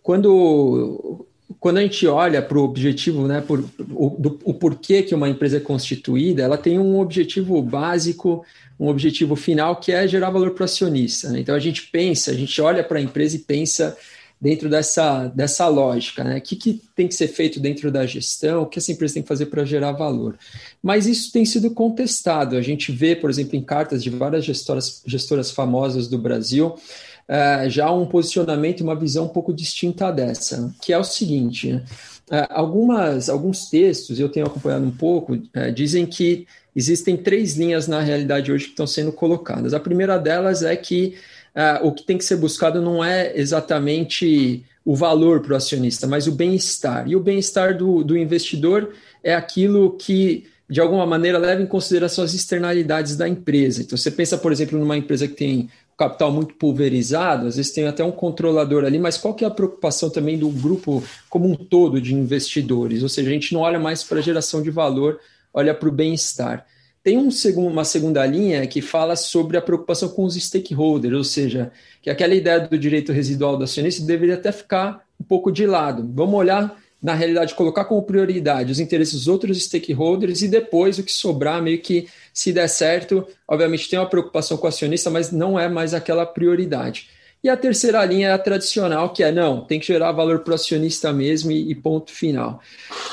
[0.00, 1.26] quando,
[1.59, 5.29] quando a gente olha para o objetivo, né, por, o, do, o porquê que uma
[5.29, 8.46] empresa é constituída, ela tem um objetivo básico,
[8.79, 11.31] um objetivo final, que é gerar valor para o acionista.
[11.31, 11.40] Né?
[11.40, 13.96] Então, a gente pensa, a gente olha para a empresa e pensa
[14.40, 16.38] dentro dessa, dessa lógica, né?
[16.38, 19.22] O que, que tem que ser feito dentro da gestão, o que essa empresa tem
[19.22, 20.38] que fazer para gerar valor.
[20.83, 22.57] Mas isso tem sido contestado.
[22.57, 26.77] A gente vê, por exemplo, em cartas de várias gestoras, gestoras famosas do Brasil,
[27.29, 32.46] uh, já um posicionamento, uma visão um pouco distinta dessa, que é o seguinte: uh,
[32.51, 38.01] algumas, alguns textos, eu tenho acompanhado um pouco, uh, dizem que existem três linhas na
[38.01, 39.72] realidade hoje que estão sendo colocadas.
[39.72, 41.14] A primeira delas é que
[41.56, 46.06] uh, o que tem que ser buscado não é exatamente o valor para o acionista,
[46.06, 47.08] mas o bem-estar.
[47.08, 48.92] E o bem-estar do, do investidor
[49.24, 53.82] é aquilo que, de alguma maneira, leva em consideração as externalidades da empresa.
[53.82, 57.86] Então, você pensa, por exemplo, numa empresa que tem capital muito pulverizado, às vezes tem
[57.86, 61.56] até um controlador ali, mas qual que é a preocupação também do grupo como um
[61.56, 63.02] todo de investidores?
[63.02, 65.18] Ou seja, a gente não olha mais para a geração de valor,
[65.54, 66.66] olha para o bem-estar.
[67.06, 71.22] Tem um segundo, uma segunda linha que fala sobre a preocupação com os stakeholders, ou
[71.22, 71.70] seja,
[72.02, 76.04] que aquela ideia do direito residual do acionista deveria até ficar um pouco de lado.
[76.12, 81.04] Vamos olhar, na realidade, colocar como prioridade os interesses dos outros stakeholders e depois o
[81.04, 85.30] que sobrar, meio que se der certo, obviamente tem uma preocupação com o acionista, mas
[85.30, 87.08] não é mais aquela prioridade.
[87.40, 90.50] E a terceira linha é a tradicional, que é não, tem que gerar valor para
[90.50, 92.60] o acionista mesmo e, e, ponto final.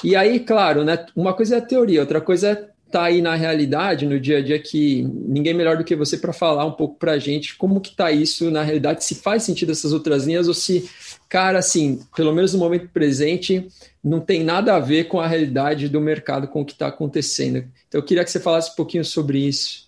[0.04, 3.34] E aí, claro, né, uma coisa é a teoria, outra coisa é tá aí na
[3.34, 7.00] realidade, no dia a dia, que ninguém melhor do que você para falar um pouco
[7.00, 10.48] para a gente como que está isso na realidade, se faz sentido essas outras linhas
[10.48, 10.88] ou se,
[11.28, 13.68] cara, assim, pelo menos no momento presente,
[14.04, 17.66] não tem nada a ver com a realidade do mercado, com o que está acontecendo.
[17.88, 19.83] Então, eu queria que você falasse um pouquinho sobre isso.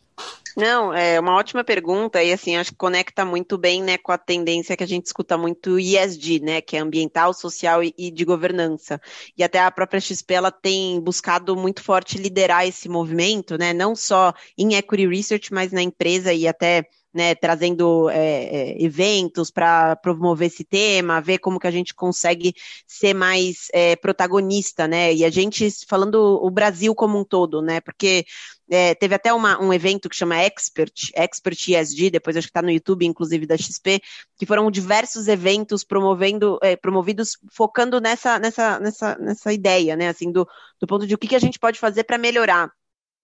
[0.55, 4.17] Não, é uma ótima pergunta e assim, acho que conecta muito bem, né, com a
[4.17, 8.23] tendência que a gente escuta muito ESG, né, que é ambiental, social e, e de
[8.23, 8.99] governança.
[9.37, 13.95] E até a própria XP ela tem buscado muito forte liderar esse movimento, né, não
[13.95, 19.95] só em equity research, mas na empresa e até né, trazendo é, é, eventos para
[19.95, 22.53] promover esse tema, ver como que a gente consegue
[22.85, 25.13] ser mais é, protagonista, né?
[25.13, 27.79] E a gente falando o Brasil como um todo, né?
[27.79, 28.25] Porque
[28.69, 32.62] é, teve até uma, um evento que chama Expert, Expert ESG, depois acho que está
[32.62, 34.01] no YouTube, inclusive da XP,
[34.38, 40.10] que foram diversos eventos promovendo, é, promovidos focando nessa, nessa, nessa, nessa ideia, né?
[40.10, 40.47] Assim, do,
[40.80, 42.71] do ponto de o que, que a gente pode fazer para melhorar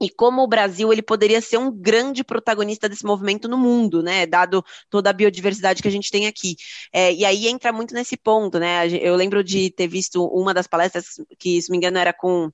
[0.02, 4.26] e como o Brasil ele poderia ser um grande protagonista desse movimento no mundo, né?
[4.26, 6.56] Dado toda a biodiversidade que a gente tem aqui.
[6.92, 8.88] É, e aí entra muito nesse ponto, né?
[8.90, 11.06] Eu lembro de ter visto uma das palestras
[11.38, 12.52] que, se não me engano, era com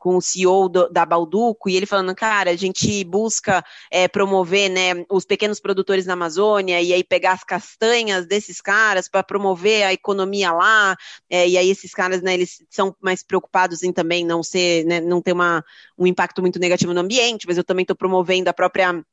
[0.00, 4.70] com o CEO do, da Balduco, e ele falando, cara, a gente busca é, promover
[4.70, 9.84] né, os pequenos produtores na Amazônia, e aí pegar as castanhas desses caras para promover
[9.84, 10.96] a economia lá,
[11.28, 15.00] é, e aí esses caras, né, eles são mais preocupados em também não ser, né,
[15.00, 15.62] não ter uma,
[15.98, 19.04] um impacto muito negativo no ambiente, mas eu também estou promovendo a própria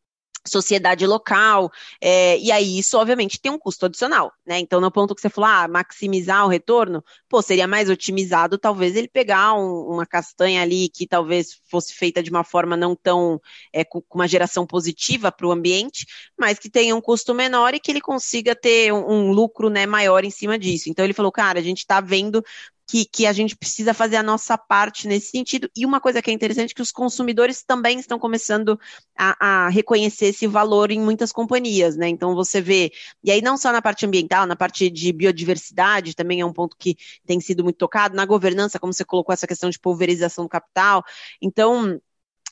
[0.47, 4.59] sociedade local, é, e aí isso obviamente tem um custo adicional, né?
[4.59, 8.95] Então, no ponto que você falou, ah, maximizar o retorno, pô, seria mais otimizado talvez
[8.95, 13.39] ele pegar um, uma castanha ali que talvez fosse feita de uma forma não tão
[13.73, 16.05] é, com, uma geração positiva para o ambiente,
[16.37, 19.85] mas que tenha um custo menor e que ele consiga ter um, um lucro né,
[19.85, 20.89] maior em cima disso.
[20.89, 22.43] Então ele falou, cara, a gente está vendo
[22.87, 25.69] que, que a gente precisa fazer a nossa parte nesse sentido.
[25.75, 28.79] E uma coisa que é interessante é que os consumidores também estão começando
[29.17, 32.07] a, a, reconhecer esse valor em muitas companhias, né?
[32.07, 36.39] Então você vê, e aí não só na parte ambiental, na parte de biodiversidade, também
[36.39, 36.95] é um ponto que
[37.25, 41.03] tem sido muito tocado, na governança, como você colocou essa questão de pulverização do capital.
[41.41, 41.99] Então,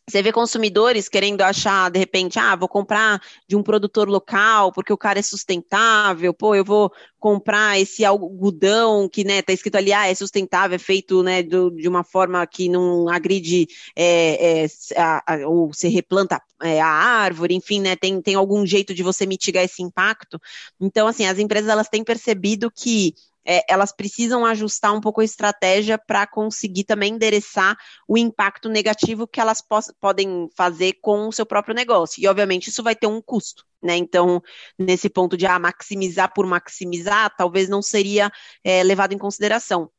[0.07, 4.93] você vê consumidores querendo achar, de repente, ah, vou comprar de um produtor local porque
[4.93, 9.91] o cara é sustentável, pô, eu vou comprar esse algodão que, né, tá escrito ali,
[9.91, 14.67] ah, é sustentável, é feito, né, do, de uma forma que não agride é, é,
[14.95, 19.01] a, a, ou se replanta é, a árvore, enfim, né, tem, tem algum jeito de
[19.01, 20.39] você mitigar esse impacto.
[20.79, 23.15] Então, assim, as empresas, elas têm percebido que
[23.45, 27.77] é, elas precisam ajustar um pouco a estratégia para conseguir também endereçar
[28.07, 29.63] o impacto negativo que elas
[29.99, 32.21] podem fazer com o seu próprio negócio.
[32.21, 33.63] E, obviamente, isso vai ter um custo.
[33.81, 33.95] Né?
[33.97, 34.41] Então,
[34.79, 38.31] nesse ponto de ah, maximizar por maximizar, talvez não seria
[38.63, 39.91] é, levado em consideração.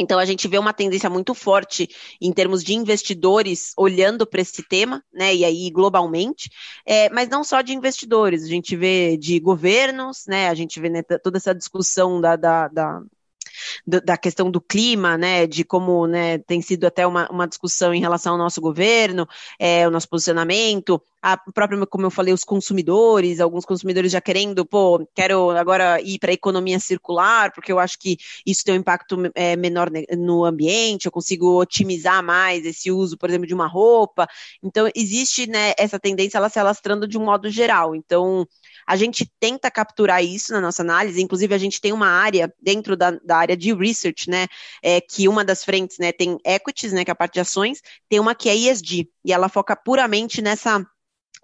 [0.00, 1.86] Então, a gente vê uma tendência muito forte
[2.20, 6.50] em termos de investidores olhando para esse tema, né, e aí globalmente,
[6.86, 10.88] é, mas não só de investidores, a gente vê de governos, né, a gente vê
[10.88, 13.02] né, toda essa discussão da, da, da
[13.86, 18.00] da questão do clima, né, de como né, tem sido até uma, uma discussão em
[18.00, 19.26] relação ao nosso governo,
[19.58, 24.64] é, o nosso posicionamento, a própria, como eu falei, os consumidores, alguns consumidores já querendo,
[24.64, 28.78] pô, quero agora ir para a economia circular, porque eu acho que isso tem um
[28.78, 33.66] impacto é, menor no ambiente, eu consigo otimizar mais esse uso, por exemplo, de uma
[33.66, 34.26] roupa.
[34.62, 37.94] Então, existe né, essa tendência ela se alastrando de um modo geral.
[37.94, 38.46] Então,
[38.90, 42.96] a gente tenta capturar isso na nossa análise, inclusive a gente tem uma área dentro
[42.96, 44.48] da, da área de research, né,
[44.82, 47.80] é, que uma das frentes, né, tem equities, né, que é a parte de ações,
[48.08, 50.84] tem uma que é ESG, e ela foca puramente nessa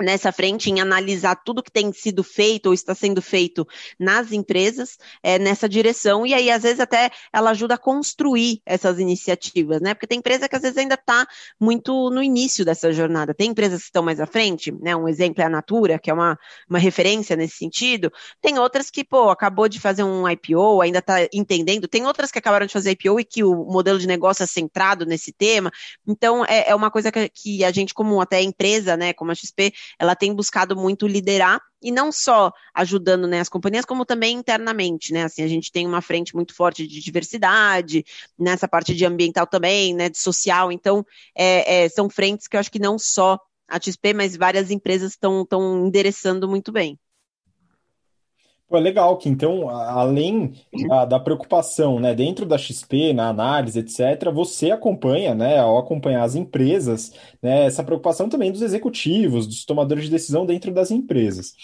[0.01, 3.67] nessa frente em analisar tudo que tem sido feito ou está sendo feito
[3.99, 8.99] nas empresas é, nessa direção e aí às vezes até ela ajuda a construir essas
[8.99, 9.95] iniciativas, né?
[9.95, 11.27] Porque tem empresa que às vezes ainda está
[11.59, 13.35] muito no início dessa jornada.
[13.35, 14.95] Tem empresas que estão mais à frente, né?
[14.95, 18.13] Um exemplo é a Natura, que é uma, uma referência nesse sentido.
[18.41, 21.89] Tem outras que, pô, acabou de fazer um IPO, ainda está entendendo.
[21.89, 25.07] Tem outras que acabaram de fazer IPO e que o modelo de negócio é centrado
[25.07, 25.71] nesse tema.
[26.07, 29.35] Então é, é uma coisa que, que a gente, como até empresa, né, como a
[29.35, 34.37] XP, ela tem buscado muito liderar e não só ajudando né, as companhias, como também
[34.37, 35.25] internamente, né?
[35.25, 38.05] Assim, a gente tem uma frente muito forte de diversidade,
[38.39, 40.09] nessa parte de ambiental também, né?
[40.09, 44.15] De social, então é, é, são frentes que eu acho que não só a XP,
[44.15, 45.47] mas várias empresas estão
[45.87, 46.99] endereçando muito bem.
[48.69, 50.55] Pô, é legal que então, além
[50.89, 56.25] da, da, preocupação, né, dentro da XP, na análise, etc., você acompanha, né, ao acompanhar
[56.25, 61.55] as empresas, né, essa preocupação também dos executivos, dos tomadores de decisão dentro das empresas.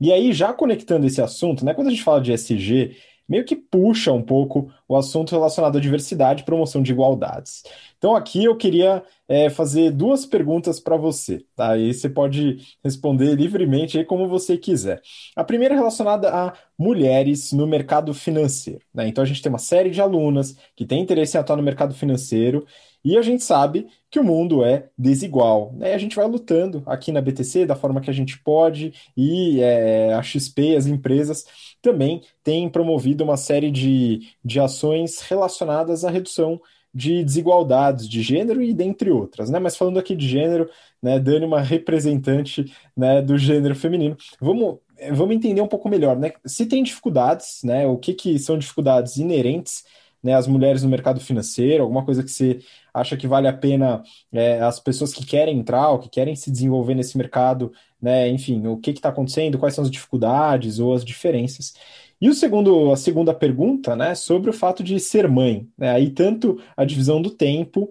[0.00, 2.96] E aí, já conectando esse assunto, né, quando a gente fala de SG,
[3.28, 7.62] meio que puxa um pouco o assunto relacionado à diversidade e promoção de igualdades.
[7.98, 11.72] Então, aqui eu queria é, fazer duas perguntas para você, tá?
[11.72, 15.00] Aí você pode responder livremente aí como você quiser.
[15.34, 19.08] A primeira é relacionada a mulheres no mercado financeiro, né?
[19.08, 21.94] Então, a gente tem uma série de alunas que têm interesse em atuar no mercado
[21.94, 22.66] financeiro
[23.06, 25.72] e a gente sabe que o mundo é desigual.
[25.76, 25.94] Né?
[25.94, 30.12] A gente vai lutando aqui na BTC da forma que a gente pode, e é,
[30.12, 31.44] a XP, as empresas,
[31.80, 36.60] também têm promovido uma série de, de ações relacionadas à redução
[36.92, 39.60] de desigualdades de gênero e dentre outras, né?
[39.60, 40.68] Mas falando aqui de gênero,
[41.00, 44.78] né, Dani, uma representante né, do gênero feminino, vamos,
[45.12, 46.32] vamos entender um pouco melhor, né?
[46.44, 47.86] Se tem dificuldades, né?
[47.86, 49.84] O que, que são dificuldades inerentes
[50.26, 52.58] né, às mulheres no mercado financeiro, alguma coisa que você
[52.96, 56.50] acha que vale a pena é, as pessoas que querem entrar ou que querem se
[56.50, 61.04] desenvolver nesse mercado, né, enfim, o que está acontecendo, quais são as dificuldades ou as
[61.04, 61.74] diferenças.
[62.20, 66.10] E o segundo, a segunda pergunta, né, sobre o fato de ser mãe, né, aí
[66.10, 67.90] tanto a divisão do tempo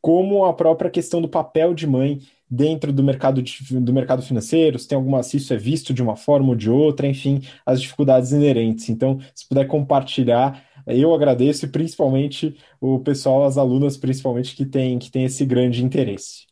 [0.00, 4.78] como a própria questão do papel de mãe dentro do mercado, de, do mercado financeiro,
[4.78, 7.80] se tem alguma, se isso é visto de uma forma ou de outra, enfim, as
[7.80, 8.88] dificuldades inerentes.
[8.88, 15.10] Então, se puder compartilhar, eu agradeço principalmente o pessoal, as alunas principalmente, que tem, que
[15.10, 16.46] tem esse grande interesse.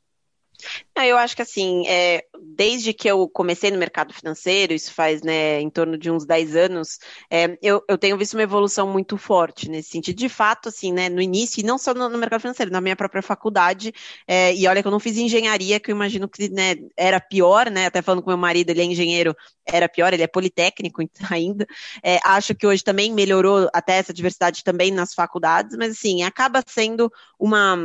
[0.94, 5.60] Eu acho que assim, é, desde que eu comecei no mercado financeiro, isso faz né,
[5.60, 6.98] em torno de uns 10 anos,
[7.30, 10.16] é, eu, eu, tenho visto uma evolução muito forte nesse sentido.
[10.16, 12.96] De fato, assim, né, no início, e não só no, no mercado financeiro, na minha
[12.96, 13.92] própria faculdade,
[14.26, 17.70] é, e olha que eu não fiz engenharia, que eu imagino que né, era pior,
[17.70, 17.86] né?
[17.86, 19.34] Até falando com meu marido, ele é engenheiro,
[19.66, 21.66] era pior, ele é politécnico ainda.
[22.02, 26.62] É, acho que hoje também melhorou até essa diversidade também nas faculdades, mas assim, acaba
[26.66, 27.76] sendo uma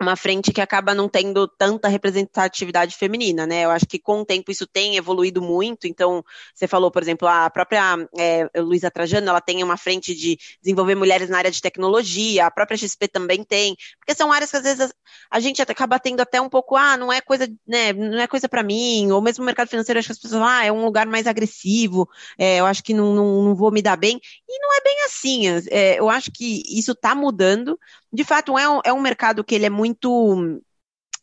[0.00, 3.64] uma frente que acaba não tendo tanta representatividade feminina, né?
[3.64, 5.86] Eu acho que com o tempo isso tem evoluído muito.
[5.86, 10.38] Então, você falou, por exemplo, a própria é, Luísa Trajano, ela tem uma frente de
[10.62, 14.56] desenvolver mulheres na área de tecnologia, a própria XP também tem, porque são áreas que
[14.56, 14.92] às vezes
[15.30, 17.92] a, gente acaba tendo até um pouco, ah, não é coisa, né?
[17.92, 20.64] Não é coisa para mim, ou mesmo o mercado financeiro, acho que as pessoas, ah,
[20.64, 22.08] é um lugar mais agressivo,
[22.38, 24.20] é, eu acho que não, não, não, vou me dar bem.
[24.48, 25.46] E não é bem assim.
[25.70, 27.78] É, eu acho que isso está mudando.
[28.12, 30.60] De fato, é um, é um mercado que ele é muito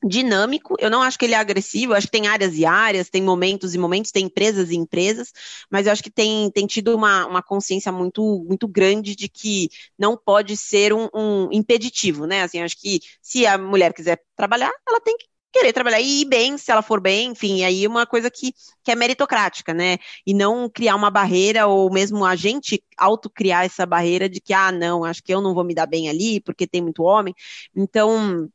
[0.03, 0.75] dinâmico.
[0.79, 3.73] Eu não acho que ele é agressivo, acho que tem áreas e áreas, tem momentos
[3.73, 5.31] e momentos, tem empresas e empresas,
[5.69, 9.69] mas eu acho que tem, tem tido uma, uma consciência muito, muito grande de que
[9.97, 12.43] não pode ser um, um impeditivo, né?
[12.43, 16.25] Assim, acho que se a mulher quiser trabalhar, ela tem que querer trabalhar e ir
[16.25, 19.97] bem, se ela for bem, enfim, aí é uma coisa que, que é meritocrática, né?
[20.25, 24.71] E não criar uma barreira, ou mesmo a gente autocriar essa barreira de que, ah,
[24.71, 27.33] não, acho que eu não vou me dar bem ali, porque tem muito homem.
[27.75, 28.49] Então,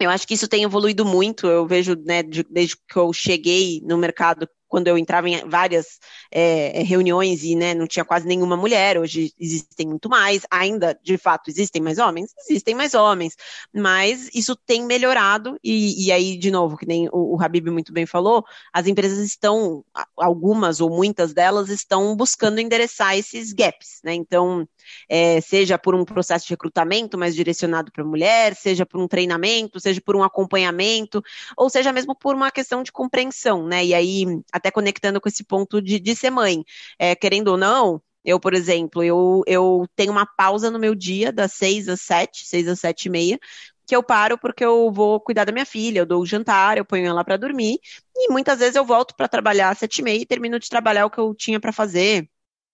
[0.00, 1.46] eu acho que isso tem evoluído muito.
[1.46, 5.98] Eu vejo, né, desde que eu cheguei no mercado quando eu entrava em várias
[6.30, 11.18] é, reuniões e né, não tinha quase nenhuma mulher, hoje existem muito mais, ainda de
[11.18, 12.30] fato existem mais homens?
[12.48, 13.34] Existem mais homens,
[13.74, 17.92] mas isso tem melhorado, e, e aí, de novo, que nem o, o Habib muito
[17.92, 19.84] bem falou, as empresas estão,
[20.16, 24.14] algumas ou muitas delas, estão buscando endereçar esses gaps, né?
[24.14, 24.68] Então,
[25.08, 29.08] é, seja por um processo de recrutamento mais direcionado para a mulher, seja por um
[29.08, 31.22] treinamento, seja por um acompanhamento,
[31.56, 33.84] ou seja mesmo por uma questão de compreensão, né?
[33.84, 36.64] E aí, até conectando com esse ponto de, de ser mãe,
[36.98, 41.32] é, querendo ou não, eu, por exemplo, eu, eu tenho uma pausa no meu dia,
[41.32, 43.38] das seis às sete, seis às sete e meia,
[43.86, 46.84] que eu paro porque eu vou cuidar da minha filha, eu dou o jantar, eu
[46.84, 47.80] ponho ela para dormir,
[48.14, 51.06] e muitas vezes eu volto para trabalhar às sete e meia e termino de trabalhar
[51.06, 52.28] o que eu tinha para fazer.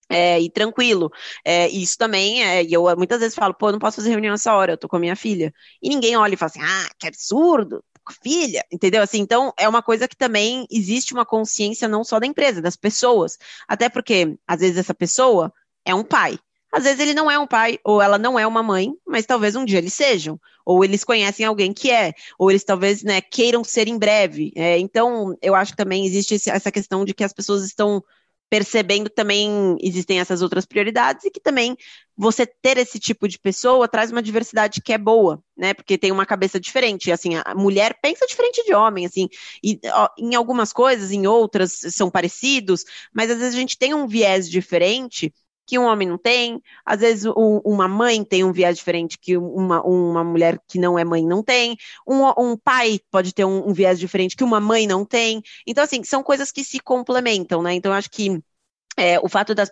[0.09, 1.11] É, e tranquilo.
[1.43, 4.53] É, isso também é, e eu muitas vezes falo, pô, não posso fazer reunião nessa
[4.55, 5.53] hora, eu tô com a minha filha.
[5.81, 7.83] E ninguém olha e fala assim, ah, que absurdo,
[8.23, 9.01] filha, entendeu?
[9.01, 12.75] Assim, então é uma coisa que também existe uma consciência não só da empresa, das
[12.75, 13.37] pessoas.
[13.67, 15.53] Até porque, às vezes, essa pessoa
[15.85, 16.39] é um pai.
[16.71, 19.55] Às vezes ele não é um pai, ou ela não é uma mãe, mas talvez
[19.55, 20.39] um dia eles sejam.
[20.65, 24.51] Ou eles conhecem alguém que é, ou eles talvez né, queiram ser em breve.
[24.55, 28.03] É, então, eu acho que também existe essa questão de que as pessoas estão
[28.49, 31.75] percebendo também existem essas outras prioridades e que também
[32.15, 35.73] você ter esse tipo de pessoa traz uma diversidade que é boa, né?
[35.73, 39.27] Porque tem uma cabeça diferente, assim, a mulher pensa diferente de homem, assim,
[39.63, 42.83] e ó, em algumas coisas, em outras são parecidos,
[43.13, 45.33] mas às vezes a gente tem um viés diferente
[45.67, 49.35] que um homem não tem, às vezes um, uma mãe tem um viés diferente que
[49.37, 51.75] uma, uma mulher que não é mãe não tem,
[52.07, 55.43] um, um pai pode ter um, um, viés diferente que uma mãe não tem.
[55.67, 57.73] Então, assim, são coisas que se complementam, né?
[57.73, 58.41] Então, eu acho que
[58.97, 59.69] é, o fato das,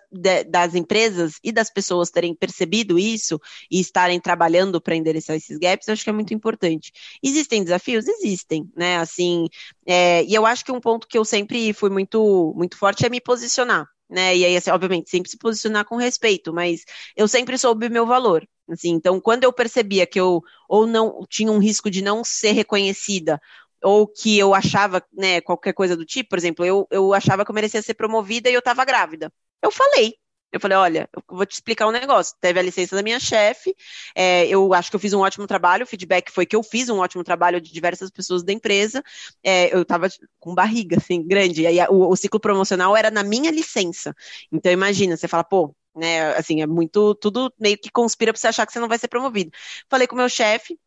[0.48, 5.88] das, empresas e das pessoas terem percebido isso e estarem trabalhando para endereçar esses gaps,
[5.88, 6.92] eu acho que é muito importante.
[7.22, 8.06] Existem desafios?
[8.06, 8.98] Existem, né?
[8.98, 9.48] Assim,
[9.84, 13.08] é, e eu acho que um ponto que eu sempre fui muito, muito forte é
[13.08, 13.88] me posicionar.
[14.08, 14.36] Né?
[14.36, 16.84] E aí, assim, obviamente, sempre se posicionar com respeito, mas
[17.16, 18.46] eu sempre soube meu valor.
[18.68, 22.52] Assim, então, quando eu percebia que eu ou não tinha um risco de não ser
[22.52, 23.40] reconhecida,
[23.82, 27.50] ou que eu achava, né, qualquer coisa do tipo, por exemplo, eu, eu achava que
[27.50, 29.32] eu merecia ser promovida e eu estava grávida.
[29.62, 30.14] Eu falei.
[30.56, 32.36] Eu falei, olha, eu vou te explicar um negócio.
[32.40, 33.74] Teve a licença da minha chefe,
[34.14, 36.88] é, eu acho que eu fiz um ótimo trabalho, o feedback foi que eu fiz
[36.88, 39.02] um ótimo trabalho de diversas pessoas da empresa.
[39.42, 41.62] É, eu estava com barriga, assim, grande.
[41.62, 44.14] E aí o, o ciclo promocional era na minha licença.
[44.52, 48.48] Então, imagina, você fala, pô, né, assim, é muito, tudo meio que conspira para você
[48.48, 49.50] achar que você não vai ser promovido.
[49.88, 50.78] Falei com o meu chefe,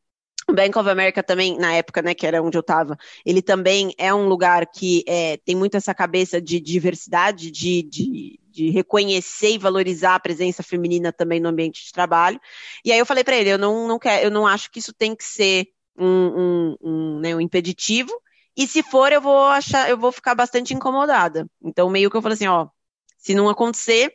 [0.50, 3.94] o Bank of America também, na época, né, que era onde eu estava, ele também
[3.98, 9.52] é um lugar que é, tem muito essa cabeça de diversidade, de, de, de, reconhecer
[9.52, 12.40] e valorizar a presença feminina também no ambiente de trabalho.
[12.84, 14.94] E aí eu falei para ele, eu não, não quero, eu não acho que isso
[14.94, 18.12] tem que ser um, um, um, né, um impeditivo.
[18.58, 21.48] E se for, eu vou achar, eu vou ficar bastante incomodada.
[21.64, 22.68] Então, meio que eu falei assim, ó,
[23.18, 24.14] se não acontecer,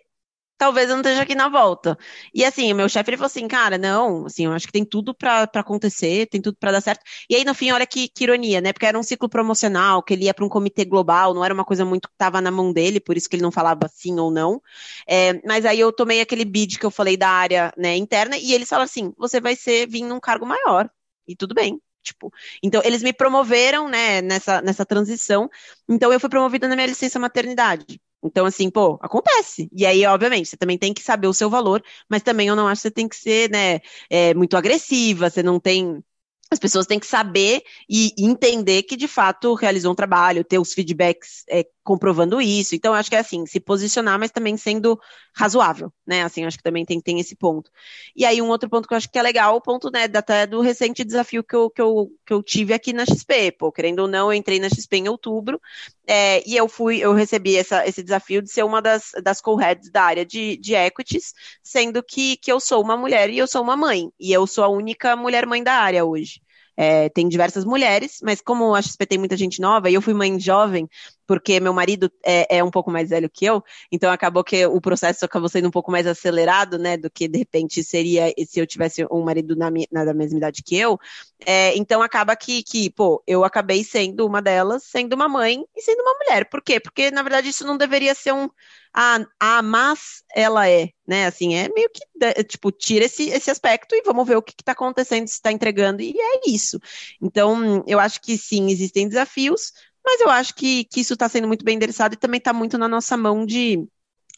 [0.57, 1.97] talvez eu não esteja aqui na volta.
[2.35, 4.85] E assim, o meu chefe ele falou assim, cara, não, assim, eu acho que tem
[4.85, 7.03] tudo para acontecer, tem tudo para dar certo.
[7.29, 8.73] E aí no fim, olha que, que, ironia, né?
[8.73, 11.65] Porque era um ciclo promocional, que ele ia para um comitê global, não era uma
[11.65, 14.31] coisa muito que estava na mão dele, por isso que ele não falava sim ou
[14.31, 14.61] não.
[15.09, 18.53] É, mas aí eu tomei aquele bid que eu falei da área né, interna e
[18.53, 20.89] eles falaram assim, você vai ser vir num cargo maior.
[21.27, 22.31] E tudo bem, Tipo,
[22.63, 25.49] então eles me promoveram, né, nessa, nessa transição.
[25.89, 27.99] Então eu fui promovida na minha licença maternidade.
[28.25, 29.69] Então, assim, pô, acontece.
[29.73, 32.67] E aí, obviamente, você também tem que saber o seu valor, mas também eu não
[32.67, 36.03] acho que você tem que ser, né, é, muito agressiva, você não tem
[36.51, 40.73] as pessoas têm que saber e entender que de fato realizou um trabalho, ter os
[40.73, 42.75] feedbacks é, comprovando isso.
[42.75, 44.99] Então, acho que é assim, se posicionar, mas também sendo
[45.35, 46.23] razoável, né?
[46.23, 47.71] Assim, acho que também tem, tem esse ponto.
[48.15, 50.47] E aí, um outro ponto que eu acho que é legal, o ponto, né, até
[50.47, 53.53] do recente desafio que eu, que eu, que eu tive aqui na XP.
[53.53, 55.61] Pô, querendo ou não, eu entrei na XP em outubro,
[56.07, 59.91] é, e eu fui, eu recebi essa, esse desafio de ser uma das, das co-heads
[59.91, 63.63] da área de, de equities, sendo que, que eu sou uma mulher e eu sou
[63.63, 66.44] uma mãe, e eu sou a única mulher mãe da área hoje.
[66.77, 70.15] É, tem diversas mulheres, mas como a XP tem muita gente nova, e eu fui
[70.15, 70.89] mãe jovem,
[71.27, 74.81] porque meu marido é, é, um pouco mais velho que eu, então acabou que o
[74.81, 78.67] processo acabou sendo um pouco mais acelerado, né, do que de repente seria se eu
[78.67, 80.99] tivesse um marido na, na mesma idade que eu.
[81.47, 85.83] É, então acaba que, que, pô, eu acabei sendo uma delas, sendo uma mãe e
[85.83, 86.49] sendo uma mulher.
[86.49, 86.81] Por quê?
[86.81, 88.49] Porque na verdade isso não deveria ser um
[88.95, 91.27] ah, ah mas ela é, né?
[91.27, 94.73] Assim, é meio que tipo, tira esse, esse aspecto e vamos ver o que está
[94.73, 96.79] acontecendo, se está entregando, e é isso.
[97.21, 99.73] Então, eu acho que sim, existem desafios,
[100.05, 102.79] mas eu acho que, que isso está sendo muito bem endereçado e também está muito
[102.79, 103.87] na nossa mão de,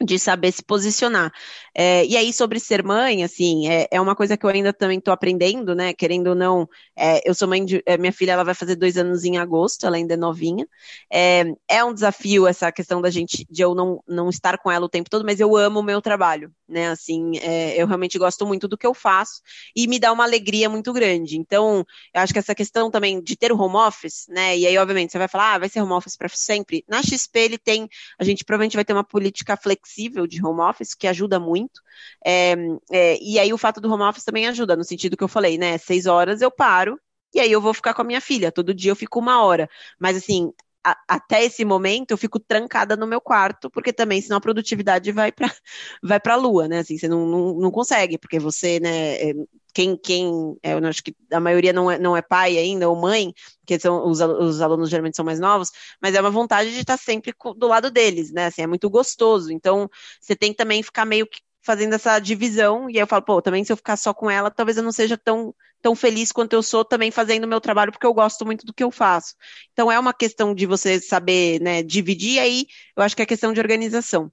[0.03, 1.33] de saber se posicionar.
[1.75, 4.99] É, e aí, sobre ser mãe, assim, é, é uma coisa que eu ainda também
[4.99, 5.95] estou aprendendo, né?
[5.95, 7.83] Querendo ou não, é, eu sou mãe de.
[7.87, 10.67] É, minha filha ela vai fazer dois anos em agosto, ela ainda é novinha.
[11.11, 14.85] É, é um desafio essa questão da gente, de eu não, não estar com ela
[14.85, 16.89] o tempo todo, mas eu amo o meu trabalho, né?
[16.89, 19.41] Assim, é, eu realmente gosto muito do que eu faço
[19.75, 21.39] e me dá uma alegria muito grande.
[21.39, 21.85] Então,
[22.15, 24.57] eu acho que essa questão também de ter o home office, né?
[24.59, 26.85] E aí, obviamente, você vai falar, ah, vai ser home office para sempre.
[26.87, 27.89] Na XP, ele tem,
[28.19, 31.81] a gente provavelmente vai ter uma política flexível flexível de home office, que ajuda muito.
[32.25, 32.55] É,
[32.91, 35.57] é, e aí o fato do home office também ajuda, no sentido que eu falei,
[35.59, 35.79] né?
[35.79, 37.01] Seis horas eu paro,
[37.35, 38.53] e aí eu vou ficar com a minha filha.
[38.53, 39.69] Todo dia eu fico uma hora.
[39.99, 40.53] Mas assim,
[40.87, 45.11] a, até esse momento eu fico trancada no meu quarto, porque também senão a produtividade
[45.11, 45.53] vai para
[46.03, 46.79] vai a lua, né?
[46.79, 49.35] Assim, você não, não, não consegue, porque você, né, é,
[49.75, 52.95] quem, quem é, eu acho que a maioria não é, não é pai ainda, ou
[52.95, 53.35] mãe,
[53.67, 56.97] que são os, os alunos geralmente são mais novos, mas é uma vontade de estar
[56.97, 58.47] sempre do lado deles, né?
[58.47, 59.51] Assim, é muito gostoso.
[59.53, 63.23] Então, você tem que também ficar meio que fazendo essa divisão, e aí eu falo,
[63.25, 65.53] pô, também se eu ficar só com ela, talvez eu não seja tão,
[65.83, 68.75] tão feliz quanto eu sou também fazendo o meu trabalho, porque eu gosto muito do
[68.75, 69.35] que eu faço.
[69.73, 72.67] Então é uma questão de você saber, né, dividir, aí
[72.97, 74.33] eu acho que é questão de organização.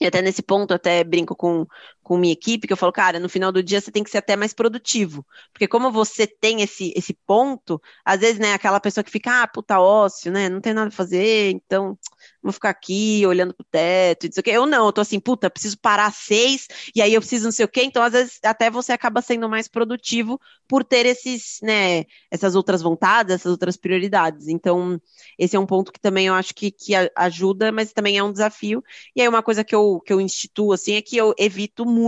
[0.00, 1.64] E até nesse ponto, até brinco com,
[2.12, 4.18] com minha equipe, que eu falo, cara, no final do dia você tem que ser
[4.18, 5.26] até mais produtivo.
[5.50, 9.46] Porque como você tem esse, esse ponto, às vezes, né, aquela pessoa que fica, ah,
[9.48, 10.50] puta ócio, né?
[10.50, 11.98] Não tem nada a fazer, então
[12.42, 16.06] vou ficar aqui olhando pro teto, e Eu não, eu tô assim, puta, preciso parar
[16.06, 18.92] às seis, e aí eu preciso não sei o quê, então às vezes até você
[18.92, 20.38] acaba sendo mais produtivo
[20.68, 24.48] por ter esses, né, essas outras vontades, essas outras prioridades.
[24.48, 25.00] Então,
[25.38, 28.32] esse é um ponto que também eu acho que, que ajuda, mas também é um
[28.32, 28.82] desafio.
[29.16, 32.01] E aí uma coisa que eu, que eu instituo, assim, é que eu evito muito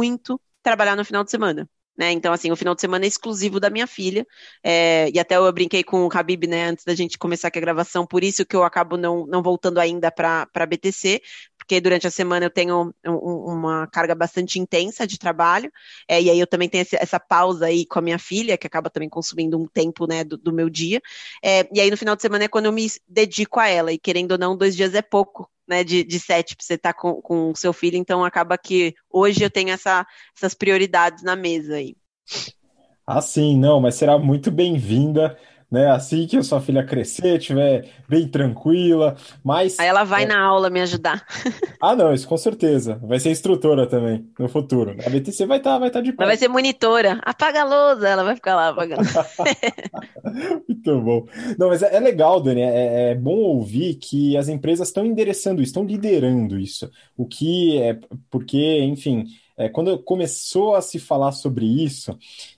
[0.63, 1.69] trabalhar no final de semana.
[1.97, 2.11] Né?
[2.11, 4.27] Então, assim, o final de semana é exclusivo da minha filha.
[4.63, 7.63] É, e até eu brinquei com o Habib, né, antes da gente começar aqui a
[7.63, 11.23] gravação, por isso que eu acabo não, não voltando ainda para BTC,
[11.65, 15.73] porque durante a semana eu tenho um, uma carga bastante intensa de trabalho,
[16.07, 18.91] é, e aí eu também tenho essa pausa aí com a minha filha, que acaba
[18.91, 21.01] também consumindo um tempo, né, do, do meu dia.
[21.43, 23.99] É, e aí no final de semana é quando eu me dedico a ela, e
[23.99, 27.01] querendo ou não, dois dias é pouco né, de, de sete para você estar tá
[27.01, 30.07] com, com o seu filho, então acaba que hoje eu tenho essa,
[30.37, 31.97] essas prioridades na mesa aí.
[33.07, 35.39] Ah, sim, não, mas será muito bem-vinda,
[35.71, 35.91] né?
[35.91, 39.79] Assim que a sua filha crescer, estiver bem tranquila, mas...
[39.79, 40.27] Aí ela vai é...
[40.27, 41.25] na aula me ajudar.
[41.81, 42.99] Ah, não, isso com certeza.
[43.03, 44.97] Vai ser instrutora também, no futuro.
[45.05, 46.23] A BTC vai estar tá, vai tá de pé.
[46.23, 47.21] Ela vai ser monitora.
[47.23, 49.03] Apaga a lousa, ela vai ficar lá apagando.
[50.69, 51.27] Muito bom.
[51.59, 55.61] Não, mas é, é legal, Dani, é, é, bom ouvir que as empresas estão endereçando
[55.61, 56.91] isso, estão liderando isso.
[57.17, 57.99] O que é
[58.31, 62.17] porque, enfim, é, quando começou a se falar sobre isso,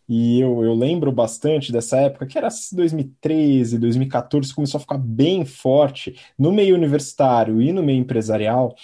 [0.09, 5.45] e eu, eu lembro bastante dessa época, que era 2013, 2014, começou a ficar bem
[5.45, 8.75] forte no meio universitário e no meio empresarial,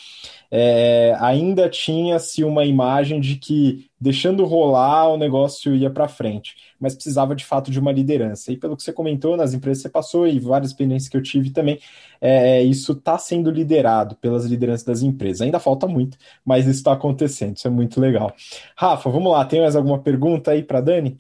[0.51, 6.93] é, ainda tinha-se uma imagem de que deixando rolar o negócio ia para frente, mas
[6.93, 8.51] precisava de fato de uma liderança.
[8.51, 11.23] E pelo que você comentou, nas empresas que você passou e várias experiências que eu
[11.23, 11.79] tive também,
[12.21, 15.43] é, isso está sendo liderado pelas lideranças das empresas.
[15.43, 18.35] Ainda falta muito, mas isso está acontecendo, isso é muito legal.
[18.75, 21.17] Rafa, vamos lá, tem mais alguma pergunta aí para Dani?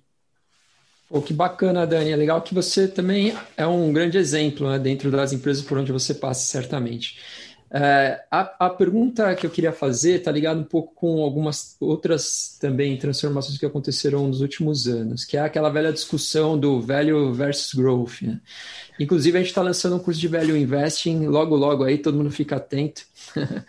[1.09, 2.11] Pô, que bacana, Dani.
[2.11, 5.93] É legal que você também é um grande exemplo né, dentro das empresas por onde
[5.93, 7.17] você passa, certamente.
[7.75, 12.59] É, a, a, pergunta que eu queria fazer está ligada um pouco com algumas outras
[12.61, 17.73] também transformações que aconteceram nos últimos anos, que é aquela velha discussão do value versus
[17.73, 18.21] growth.
[18.21, 18.39] Né?
[19.01, 22.31] Inclusive, a gente está lançando um curso de value investing, logo, logo aí, todo mundo
[22.31, 23.07] fica atento.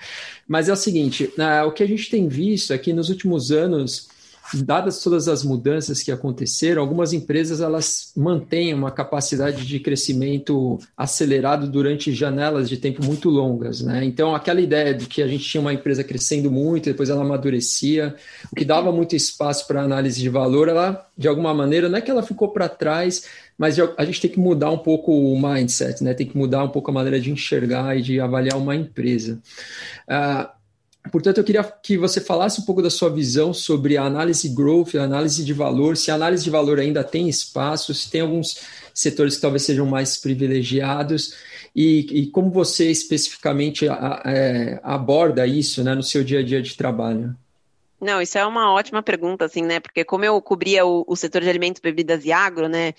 [0.46, 3.54] Mas é o seguinte: uh, o que a gente tem visto é que nos últimos
[3.54, 4.10] anos
[4.54, 11.68] dadas todas as mudanças que aconteceram, algumas empresas elas mantêm uma capacidade de crescimento acelerado
[11.68, 14.04] durante janelas de tempo muito longas, né?
[14.04, 18.16] Então, aquela ideia de que a gente tinha uma empresa crescendo muito, depois ela amadurecia,
[18.52, 22.02] o que dava muito espaço para análise de valor, ela de alguma maneira não é
[22.02, 23.26] que ela ficou para trás,
[23.58, 26.14] mas a gente tem que mudar um pouco o mindset, né?
[26.14, 29.40] Tem que mudar um pouco a maneira de enxergar e de avaliar uma empresa.
[30.08, 30.63] Uh,
[31.12, 34.96] Portanto, eu queria que você falasse um pouco da sua visão sobre a análise growth,
[34.96, 38.62] a análise de valor, se a análise de valor ainda tem espaço, se tem alguns
[38.94, 41.36] setores que talvez sejam mais privilegiados
[41.76, 46.62] e, e como você especificamente a, é, aborda isso né, no seu dia a dia
[46.62, 47.36] de trabalho.
[48.00, 49.80] Não, isso é uma ótima pergunta, assim, né?
[49.80, 52.94] Porque como eu cobria o, o setor de alimentos, bebidas e agro, né?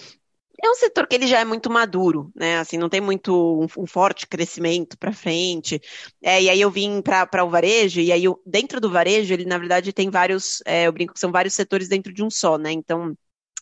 [0.63, 2.59] É um setor que ele já é muito maduro, né?
[2.59, 3.33] Assim, não tem muito
[3.63, 5.81] um, um forte crescimento para frente.
[6.23, 9.45] É, e aí eu vim para o varejo, e aí eu, dentro do varejo, ele
[9.45, 12.57] na verdade tem vários, é, eu brinco que são vários setores dentro de um só,
[12.59, 12.73] né?
[12.73, 13.17] Então,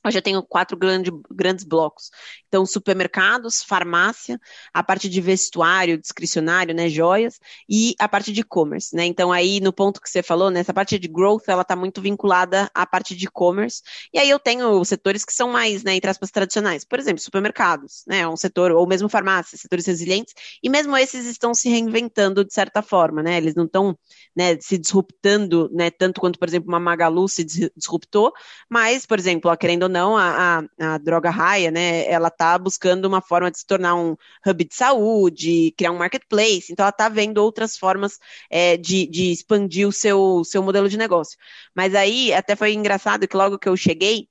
[0.04, 2.10] Hoje eu tenho quatro grande, grandes blocos.
[2.48, 4.40] Então, supermercados, farmácia,
[4.74, 7.38] a parte de vestuário, discricionário, né, joias,
[7.68, 9.04] e a parte de e-commerce, né?
[9.04, 12.02] Então, aí, no ponto que você falou, né, essa parte de growth, ela está muito
[12.02, 13.80] vinculada à parte de e-commerce.
[14.12, 16.84] E aí eu tenho setores que são mais, né, entre aspas, tradicionais.
[16.84, 21.54] Por exemplo, supermercados, né, um setor, ou mesmo farmácia, setores resilientes, e mesmo esses estão
[21.54, 23.36] se reinventando de certa forma, né?
[23.36, 23.96] Eles não estão,
[24.34, 28.32] né, se disruptando, né, tanto quanto, por exemplo, uma Magalu se disruptou,
[28.68, 33.20] mas, por exemplo, querendo não, a, a, a droga raia, né, ela está buscando uma
[33.20, 34.16] forma de se tornar um
[34.46, 38.18] hub de saúde, criar um marketplace, então ela está vendo outras formas
[38.50, 41.38] é, de, de expandir o seu, seu modelo de negócio.
[41.74, 44.28] Mas aí até foi engraçado que logo que eu cheguei,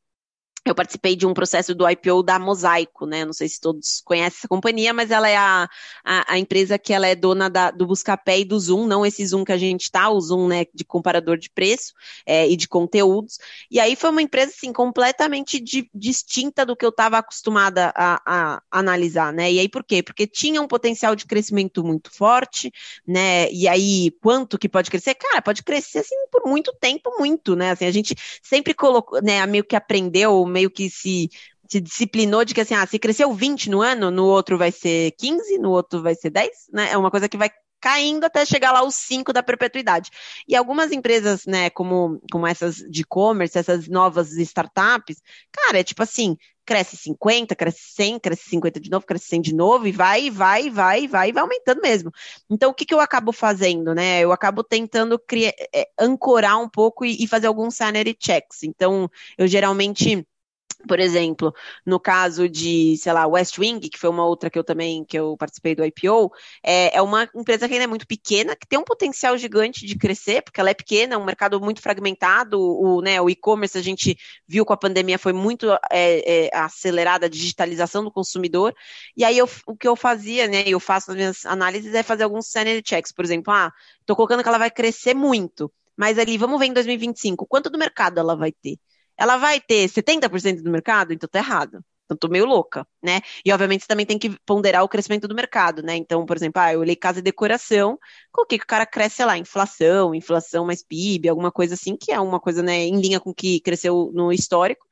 [0.64, 3.26] eu participei de um processo do IPO da Mosaico, né?
[3.26, 5.68] Não sei se todos conhecem essa companhia, mas ela é a,
[6.06, 9.26] a, a empresa que ela é dona da, do Buscapé e do Zoom, não esse
[9.26, 11.94] Zoom que a gente tá, o Zoom, né, de comparador de preço
[12.28, 13.40] é, e de conteúdos.
[13.72, 18.22] E aí foi uma empresa, assim, completamente di, distinta do que eu estava acostumada a,
[18.26, 19.52] a, analisar, né?
[19.52, 20.04] E aí por quê?
[20.04, 22.72] Porque tinha um potencial de crescimento muito forte,
[23.06, 23.52] né?
[23.52, 25.16] E aí, quanto que pode crescer?
[25.16, 27.72] Cara, pode crescer, assim, por muito tempo, muito, né?
[27.72, 31.30] Assim, a gente sempre colocou, né, meio que aprendeu meio que se,
[31.70, 35.12] se disciplinou de que assim, ah, se cresceu 20 no ano, no outro vai ser
[35.18, 36.92] 15, no outro vai ser 10, né?
[36.92, 37.50] É uma coisa que vai
[37.82, 40.12] caindo até chegar lá aos 5 da perpetuidade.
[40.48, 45.18] E algumas empresas, né, como, como essas de e-commerce, essas novas startups,
[45.52, 49.56] cara, é tipo assim, cresce 50, cresce 100, cresce 50 de novo, cresce 100 de
[49.56, 52.12] novo, e vai, vai, vai, vai, vai aumentando mesmo.
[52.50, 54.22] Então, o que, que eu acabo fazendo, né?
[54.22, 58.64] Eu acabo tentando criar, é, ancorar um pouco e, e fazer alguns sanity checks.
[58.64, 60.26] Então, eu geralmente
[60.74, 61.54] por exemplo,
[61.86, 65.18] no caso de, sei lá, West Wing, que foi uma outra que eu também que
[65.18, 66.32] eu participei do IPO,
[66.64, 69.98] é, é uma empresa que ainda é muito pequena, que tem um potencial gigante de
[69.98, 73.82] crescer, porque ela é pequena, é um mercado muito fragmentado, o, né, o e-commerce a
[73.82, 74.18] gente
[74.48, 78.74] viu com a pandemia foi muito é, é, acelerada a digitalização do consumidor,
[79.16, 82.24] e aí eu, o que eu fazia, né, eu faço nas minhas análises é fazer
[82.24, 86.38] alguns sanity checks, por exemplo, ah, estou colocando que ela vai crescer muito, mas ali,
[86.38, 88.78] vamos ver em 2025, quanto do mercado ela vai ter?
[89.18, 91.14] Ela vai ter 70% do mercado?
[91.14, 91.84] Então tá errado.
[92.06, 93.22] Então tô meio louca, né?
[93.46, 95.96] E obviamente você também tem que ponderar o crescimento do mercado, né?
[95.96, 97.98] Então, por exemplo, ah, eu olhei casa e decoração,
[98.34, 102.12] coloquei que o cara cresce, sei lá, inflação, inflação mais PIB, alguma coisa assim, que
[102.12, 104.86] é uma coisa, né, em linha com o que cresceu no histórico.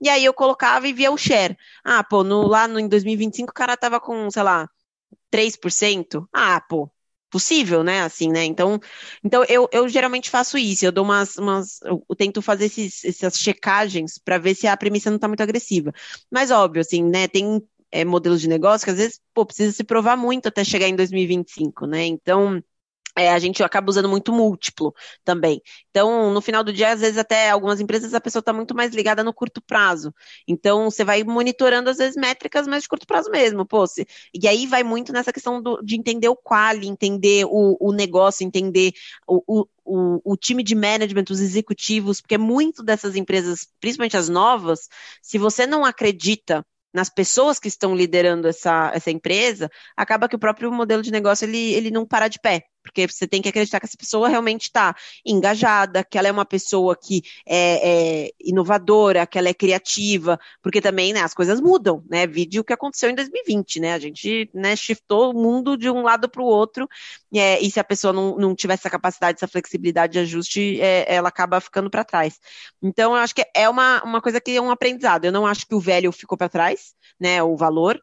[0.00, 1.56] E aí eu colocava e via o share.
[1.84, 4.68] Ah, pô, no, lá no, em 2025 o cara tava com, sei lá,
[5.30, 6.28] 3%.
[6.32, 6.90] Ah, pô,
[7.34, 8.02] possível, né?
[8.02, 8.44] Assim, né?
[8.44, 8.78] Então,
[9.24, 13.36] então eu, eu geralmente faço isso, eu dou umas, umas eu tento fazer esses, essas
[13.36, 15.92] checagens para ver se a premissa não está muito agressiva.
[16.30, 17.26] Mas óbvio, assim, né?
[17.26, 17.60] Tem
[17.90, 20.94] é, modelos de negócio que às vezes, pô, precisa se provar muito até chegar em
[20.94, 22.04] 2025, né?
[22.06, 22.62] Então,
[23.16, 24.94] é, a gente acaba usando muito múltiplo
[25.24, 25.62] também.
[25.90, 28.92] Então, no final do dia, às vezes, até algumas empresas, a pessoa está muito mais
[28.92, 30.12] ligada no curto prazo.
[30.48, 33.64] Então, você vai monitorando, às vezes, métricas mais de curto prazo mesmo.
[33.64, 37.76] Pô, se, e aí vai muito nessa questão do, de entender o quali, entender o,
[37.80, 38.92] o negócio, entender
[39.26, 44.30] o, o o, o, time de management, os executivos, porque muito dessas empresas, principalmente as
[44.30, 44.88] novas,
[45.20, 50.38] se você não acredita nas pessoas que estão liderando essa, essa empresa, acaba que o
[50.38, 53.80] próprio modelo de negócio ele, ele não para de pé porque você tem que acreditar
[53.80, 59.26] que essa pessoa realmente está engajada, que ela é uma pessoa que é, é, inovadora,
[59.26, 62.26] que ela é criativa, porque também né, as coisas mudam, né?
[62.26, 63.94] Vídeo o que aconteceu em 2020, né?
[63.94, 66.86] A gente né, shiftou o mundo de um lado para o outro,
[67.34, 71.06] é, e se a pessoa não, não tiver essa capacidade, essa flexibilidade de ajuste, é,
[71.12, 72.38] ela acaba ficando para trás.
[72.82, 75.24] Então, eu acho que é uma, uma coisa que é um aprendizado.
[75.24, 77.42] Eu não acho que o velho ficou para trás, né?
[77.42, 78.00] O valor,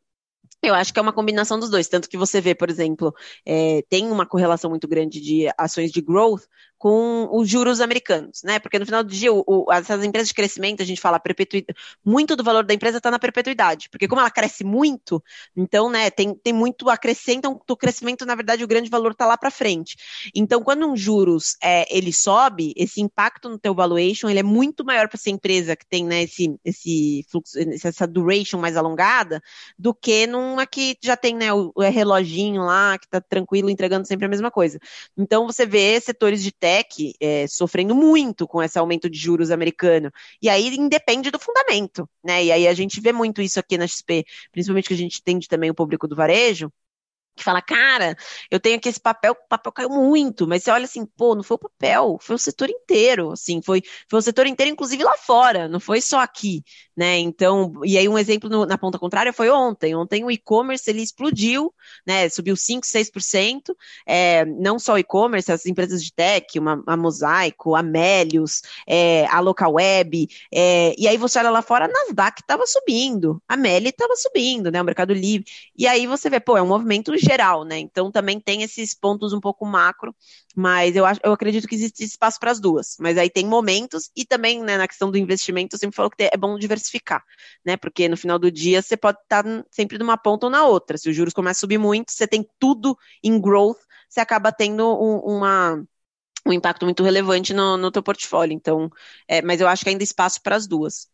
[0.64, 3.14] eu acho que é uma combinação dos dois, tanto que você vê, por exemplo,
[3.46, 6.44] é, tem uma correlação muito grande de ações de growth
[6.82, 8.58] com os juros americanos, né?
[8.58, 11.78] Porque no final do dia, o, o, essas empresas de crescimento, a gente fala perpetuidade,
[12.04, 15.24] muito do valor da empresa está na perpetuidade, porque como ela cresce muito,
[15.56, 19.38] então, né, tem, tem muito acrescentam do crescimento, na verdade, o grande valor está lá
[19.38, 19.96] para frente.
[20.34, 24.84] Então, quando um juros é, ele sobe, esse impacto no teu valuation ele é muito
[24.84, 29.40] maior para essa empresa que tem né, esse, esse fluxo, essa duration mais alongada,
[29.78, 34.08] do que numa que já tem né, o, o reloginho lá, que está tranquilo, entregando
[34.08, 34.80] sempre a mesma coisa.
[35.16, 36.52] Então, você vê setores de
[37.20, 40.12] é, sofrendo muito com esse aumento de juros americano.
[40.42, 42.44] E aí independe do fundamento, né?
[42.44, 45.48] E aí a gente vê muito isso aqui na XP, principalmente que a gente entende
[45.48, 46.72] também o público do varejo,
[47.42, 48.16] que fala, cara,
[48.50, 51.44] eu tenho aqui esse papel, o papel caiu muito, mas você olha assim, pô, não
[51.44, 55.18] foi o papel, foi o setor inteiro, assim, foi, foi o setor inteiro, inclusive lá
[55.18, 56.64] fora, não foi só aqui,
[56.96, 57.18] né?
[57.18, 59.96] Então, e aí um exemplo no, na ponta contrária foi ontem.
[59.96, 61.74] Ontem o e-commerce ele explodiu,
[62.06, 62.30] né?
[62.30, 63.76] Subiu 5, 6%.
[64.06, 69.26] É, não só o e-commerce, as empresas de tech, uma, a Mosaico, a Melius, é,
[69.28, 73.90] a Localweb, é, e aí você olha lá fora, a Nasdaq estava subindo, a Meli
[73.90, 74.82] estava subindo, né?
[74.82, 75.46] O Mercado Livre.
[75.78, 77.78] E aí você vê, pô, é um movimento geral, né?
[77.80, 80.16] Então também tem esses pontos um pouco macro,
[80.56, 82.96] mas eu, acho, eu acredito que existe espaço para as duas.
[83.00, 86.24] Mas aí tem momentos, e também né, na questão do investimento, eu sempre falo que
[86.24, 87.24] é bom diversificar,
[87.66, 87.78] né?
[87.78, 90.98] Porque no final do dia você pode estar sempre numa ponta ou na outra.
[90.98, 93.78] Se os juros começam a subir muito, você tem tudo em growth,
[94.10, 95.84] você acaba tendo um, uma
[96.46, 98.54] um impacto muito relevante no, no teu portfólio.
[98.54, 98.90] Então,
[99.28, 101.08] é, mas eu acho que ainda espaço para as duas.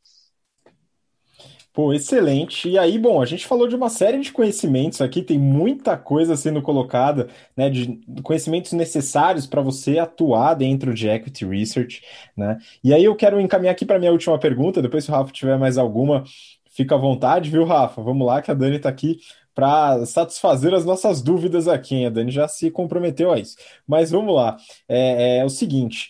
[1.78, 2.68] Pô, excelente.
[2.68, 6.36] E aí, bom, a gente falou de uma série de conhecimentos aqui, tem muita coisa
[6.36, 12.02] sendo colocada, né, de conhecimentos necessários para você atuar dentro de equity research,
[12.36, 12.58] né?
[12.84, 15.56] E aí eu quero encaminhar aqui para minha última pergunta, depois se o Rafa tiver
[15.60, 16.24] mais alguma,
[16.72, 18.02] fica à vontade, viu, Rafa?
[18.02, 19.20] Vamos lá que a Dani está aqui
[19.54, 22.08] para satisfazer as nossas dúvidas aqui, hein?
[22.08, 23.56] A Dani já se comprometeu a isso.
[23.86, 24.58] Mas vamos lá.
[24.90, 26.10] É, é o seguinte,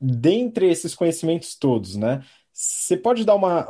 [0.00, 2.22] dentre esses conhecimentos todos, né?
[2.58, 3.68] Você pode dar uma,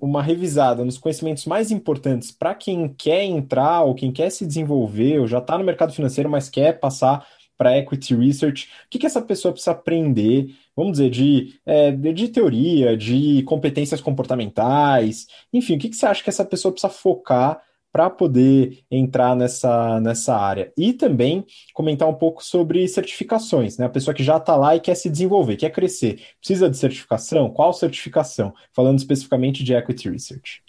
[0.00, 5.18] uma revisada nos conhecimentos mais importantes para quem quer entrar ou quem quer se desenvolver
[5.18, 7.26] ou já está no mercado financeiro, mas quer passar
[7.56, 8.68] para equity research?
[8.86, 10.54] O que, que essa pessoa precisa aprender?
[10.76, 16.22] Vamos dizer, de, é, de teoria, de competências comportamentais, enfim, o que, que você acha
[16.22, 17.60] que essa pessoa precisa focar
[17.92, 20.72] para poder entrar nessa, nessa área.
[20.76, 23.86] E também comentar um pouco sobre certificações, né?
[23.86, 27.50] A pessoa que já está lá e quer se desenvolver, quer crescer, precisa de certificação?
[27.50, 28.52] Qual certificação?
[28.72, 30.62] Falando especificamente de Equity Research.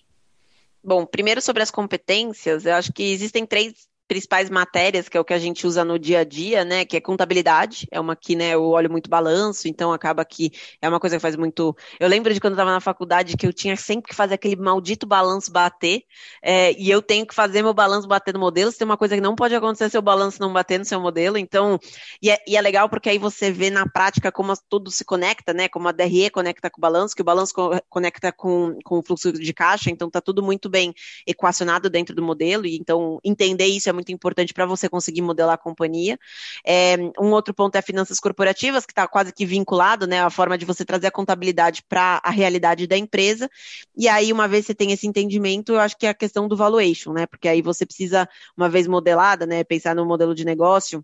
[0.84, 5.24] Bom, primeiro sobre as competências, eu acho que existem três principais matérias, que é o
[5.24, 6.84] que a gente usa no dia a dia, né?
[6.84, 10.51] Que é contabilidade, é uma que, né, eu olho muito balanço, então acaba que
[10.82, 11.78] é uma coisa que faz muito.
[11.99, 14.55] Eu lembro de quando eu estava na faculdade que eu tinha sempre que fazer aquele
[14.55, 16.01] maldito balanço bater,
[16.41, 18.72] é, e eu tenho que fazer meu balanço bater no modelo.
[18.72, 21.38] Se tem uma coisa que não pode acontecer seu balanço não bater no seu modelo,
[21.38, 21.80] então.
[22.20, 25.53] E é, e é legal porque aí você vê na prática como tudo se conecta,
[25.53, 25.68] né?
[25.70, 27.53] Como a DRE conecta com o balanço, que o balanço
[27.88, 30.95] conecta com, com o fluxo de caixa, então tá tudo muito bem
[31.28, 35.56] equacionado dentro do modelo, e então entender isso é muito importante para você conseguir modelar
[35.56, 36.18] a companhia.
[36.66, 40.58] É, um outro ponto é finanças corporativas, que está quase que vinculado, né, a forma
[40.58, 43.50] de você trazer a contabilidade para a realidade da empresa.
[43.95, 46.56] E aí, uma vez você tem esse entendimento, eu acho que é a questão do
[46.56, 48.28] valuation, né, porque aí você precisa,
[48.58, 51.04] uma vez modelada, né, pensar no modelo de negócio,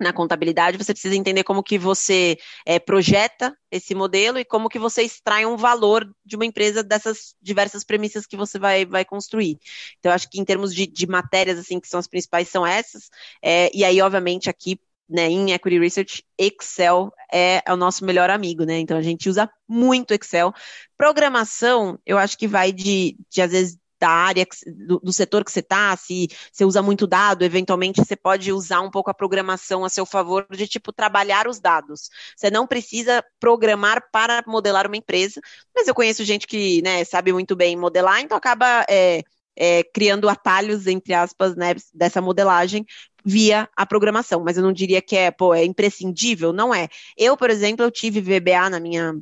[0.00, 4.78] na contabilidade, você precisa entender como que você é, projeta esse modelo e como que
[4.78, 9.58] você extrai um valor de uma empresa dessas diversas premissas que você vai, vai construir.
[9.98, 13.10] Então, acho que em termos de, de matérias, assim, que são as principais, são essas.
[13.42, 18.30] É, e aí, obviamente, aqui, né, em Equity Research, Excel é, é o nosso melhor
[18.30, 18.78] amigo, né?
[18.78, 20.52] Então, a gente usa muito Excel.
[20.96, 25.50] Programação, eu acho que vai de, de às vezes, da área, do, do setor que
[25.50, 29.84] você está, se você usa muito dado, eventualmente você pode usar um pouco a programação
[29.84, 32.10] a seu favor de tipo trabalhar os dados.
[32.36, 35.40] Você não precisa programar para modelar uma empresa,
[35.74, 39.22] mas eu conheço gente que né, sabe muito bem modelar, então acaba é,
[39.56, 42.86] é, criando atalhos, entre aspas, né, dessa modelagem
[43.24, 46.88] via a programação, mas eu não diria que é, pô, é imprescindível, não é.
[47.16, 49.14] Eu, por exemplo, eu tive VBA na minha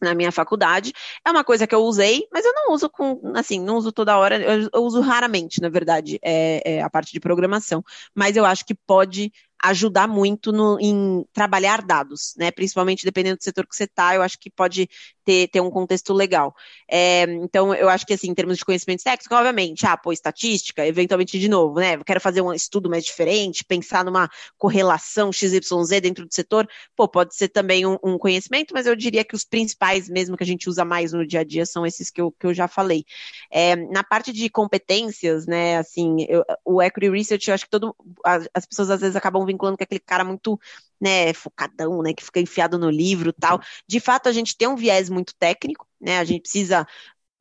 [0.00, 0.92] na minha faculdade.
[1.24, 4.16] É uma coisa que eu usei, mas eu não uso com, assim, não uso toda
[4.18, 7.84] hora, eu, eu uso raramente, na verdade, é, é, a parte de programação.
[8.14, 9.32] Mas eu acho que pode
[9.62, 12.50] ajudar muito no, em trabalhar dados, né?
[12.50, 14.88] Principalmente dependendo do setor que você está, eu acho que pode
[15.24, 16.54] ter, ter um contexto legal.
[16.88, 20.86] É, então, eu acho que assim, em termos de conhecimento técnico, obviamente, ah, pô, estatística,
[20.86, 21.98] eventualmente de novo, né?
[22.04, 24.28] Quero fazer um estudo mais diferente, pensar numa
[24.58, 29.24] correlação XYZ dentro do setor, pô, pode ser também um, um conhecimento, mas eu diria
[29.24, 32.10] que os principais mesmo que a gente usa mais no dia a dia são esses
[32.10, 33.04] que eu, que eu já falei.
[33.50, 37.96] É, na parte de competências, né, assim, eu, o Equity Research, eu acho que todo,
[38.24, 40.58] as, as pessoas às vezes acabam vinculando com aquele cara muito,
[41.00, 43.60] né, focadão, né, que fica enfiado no livro tal.
[43.88, 46.86] De fato, a gente tem um viés muito técnico, né, a gente precisa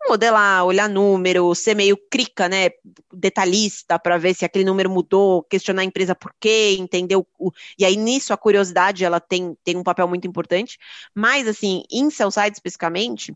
[0.08, 2.70] modelar, olhar número, ser meio crica, né,
[3.12, 7.52] detalhista para ver se aquele número mudou, questionar a empresa por quê, entender o, o,
[7.78, 10.78] e aí nisso a curiosidade ela tem, tem um papel muito importante,
[11.14, 13.34] mas assim, em sell side especificamente,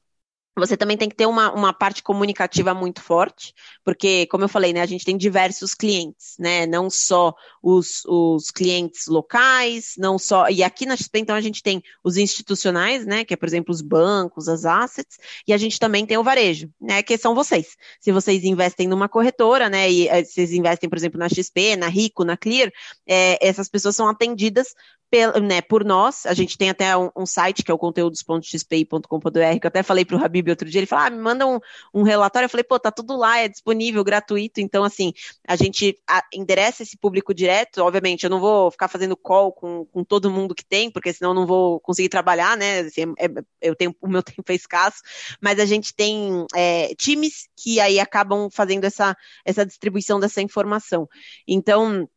[0.59, 3.53] você também tem que ter uma, uma parte comunicativa muito forte,
[3.83, 6.65] porque, como eu falei, né, a gente tem diversos clientes, né?
[6.65, 10.49] Não só os, os clientes locais, não só.
[10.49, 13.23] E aqui na XP, então, a gente tem os institucionais, né?
[13.23, 16.69] Que é, por exemplo, os bancos, as assets, e a gente também tem o varejo,
[16.79, 17.01] né?
[17.01, 17.75] Que são vocês.
[17.99, 19.91] Se vocês investem numa corretora, né?
[19.91, 22.71] E eh, vocês investem, por exemplo, na XP, na Rico, na Clear,
[23.07, 24.73] é, essas pessoas são atendidas
[25.09, 29.59] pel, né, por nós, a gente tem até um, um site que é o conteúdos.xpi.com.br,
[29.59, 31.59] que eu até falei para o Habib outro dia, ele falou, ah, me manda um,
[31.93, 35.13] um, relatório, eu falei, pô, tá tudo lá, é disponível, gratuito, então, assim,
[35.47, 35.97] a gente
[36.33, 40.53] endereça esse público direto, obviamente, eu não vou ficar fazendo call com, com todo mundo
[40.53, 43.27] que tem, porque senão eu não vou conseguir trabalhar, né, assim, é,
[43.61, 45.01] eu tenho, o meu tempo é escasso,
[45.41, 51.09] mas a gente tem é, times que aí acabam fazendo essa, essa distribuição dessa informação,
[51.47, 52.07] então,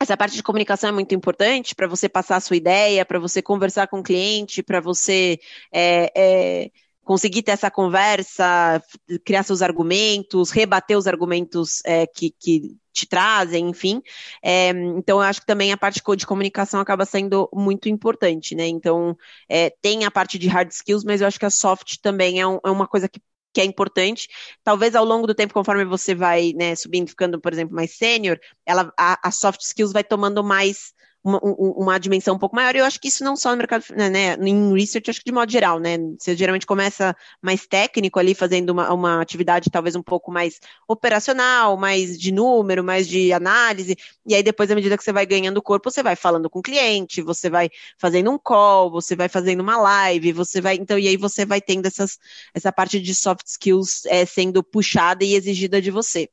[0.00, 3.40] essa parte de comunicação é muito importante para você passar a sua ideia, para você
[3.40, 5.38] conversar com o cliente, para você
[5.72, 6.70] é, é,
[7.04, 8.82] conseguir ter essa conversa,
[9.24, 14.02] criar seus argumentos, rebater os argumentos é, que, que, te trazem, enfim.
[14.42, 18.66] É, então, eu acho que também a parte de comunicação acaba sendo muito importante, né?
[18.66, 19.16] Então,
[19.48, 22.46] é, tem a parte de hard skills, mas eu acho que a soft também é,
[22.46, 23.18] um, é uma coisa que
[23.52, 24.28] que é importante.
[24.64, 28.38] Talvez ao longo do tempo, conforme você vai né, subindo, ficando, por exemplo, mais sênior,
[28.66, 30.92] ela a, a soft skills vai tomando mais
[31.24, 32.74] uma, uma, dimensão um pouco maior.
[32.74, 35.26] E eu acho que isso não só no mercado, né, né, em research, acho que
[35.26, 35.96] de modo geral, né?
[36.18, 41.76] Você geralmente começa mais técnico ali, fazendo uma, uma atividade talvez um pouco mais operacional,
[41.76, 43.96] mais de número, mais de análise,
[44.26, 46.62] e aí depois, à medida que você vai ganhando corpo, você vai falando com o
[46.62, 51.08] cliente, você vai fazendo um call, você vai fazendo uma live, você vai, então, e
[51.08, 52.18] aí você vai tendo essas,
[52.54, 56.28] essa parte de soft skills é, sendo puxada e exigida de você.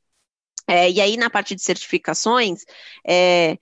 [0.66, 2.64] É, e aí, na parte de certificações,
[3.04, 3.58] é,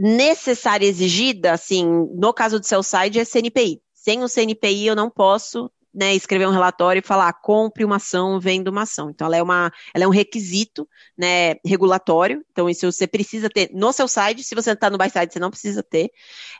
[0.00, 1.84] necessária exigida, assim,
[2.14, 3.82] no caso do sell side é CNPI.
[3.92, 8.40] Sem o CNPI eu não posso né, escrever um relatório e falar compre uma ação,
[8.40, 9.10] venda uma ação.
[9.10, 10.88] Então, ela é, uma, ela é um requisito
[11.18, 12.42] né, regulatório.
[12.50, 14.42] Então, isso você precisa ter no seu site.
[14.42, 16.10] Se você está no buy side, você não precisa ter.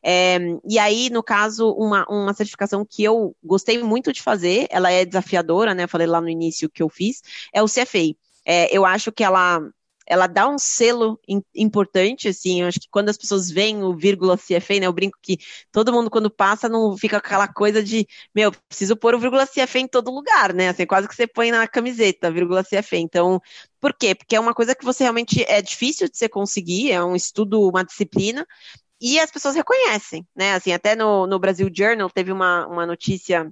[0.04, 0.38] É,
[0.68, 5.06] e aí, no caso, uma, uma certificação que eu gostei muito de fazer, ela é
[5.06, 5.84] desafiadora, né?
[5.84, 7.22] Eu falei lá no início que eu fiz,
[7.54, 8.14] é o CFA.
[8.44, 9.62] É, eu acho que ela
[10.10, 11.20] ela dá um selo
[11.54, 15.16] importante, assim, eu acho que quando as pessoas veem o vírgula CFA, né, eu brinco
[15.22, 15.38] que
[15.70, 19.78] todo mundo quando passa não fica aquela coisa de, meu, preciso pôr o vírgula CFA
[19.78, 23.40] em todo lugar, né, assim, quase que você põe na camiseta, vírgula CFA, então,
[23.80, 24.12] por quê?
[24.12, 27.68] Porque é uma coisa que você realmente, é difícil de você conseguir, é um estudo,
[27.68, 28.44] uma disciplina,
[29.00, 33.48] e as pessoas reconhecem, né, assim, até no, no Brasil Journal teve uma, uma notícia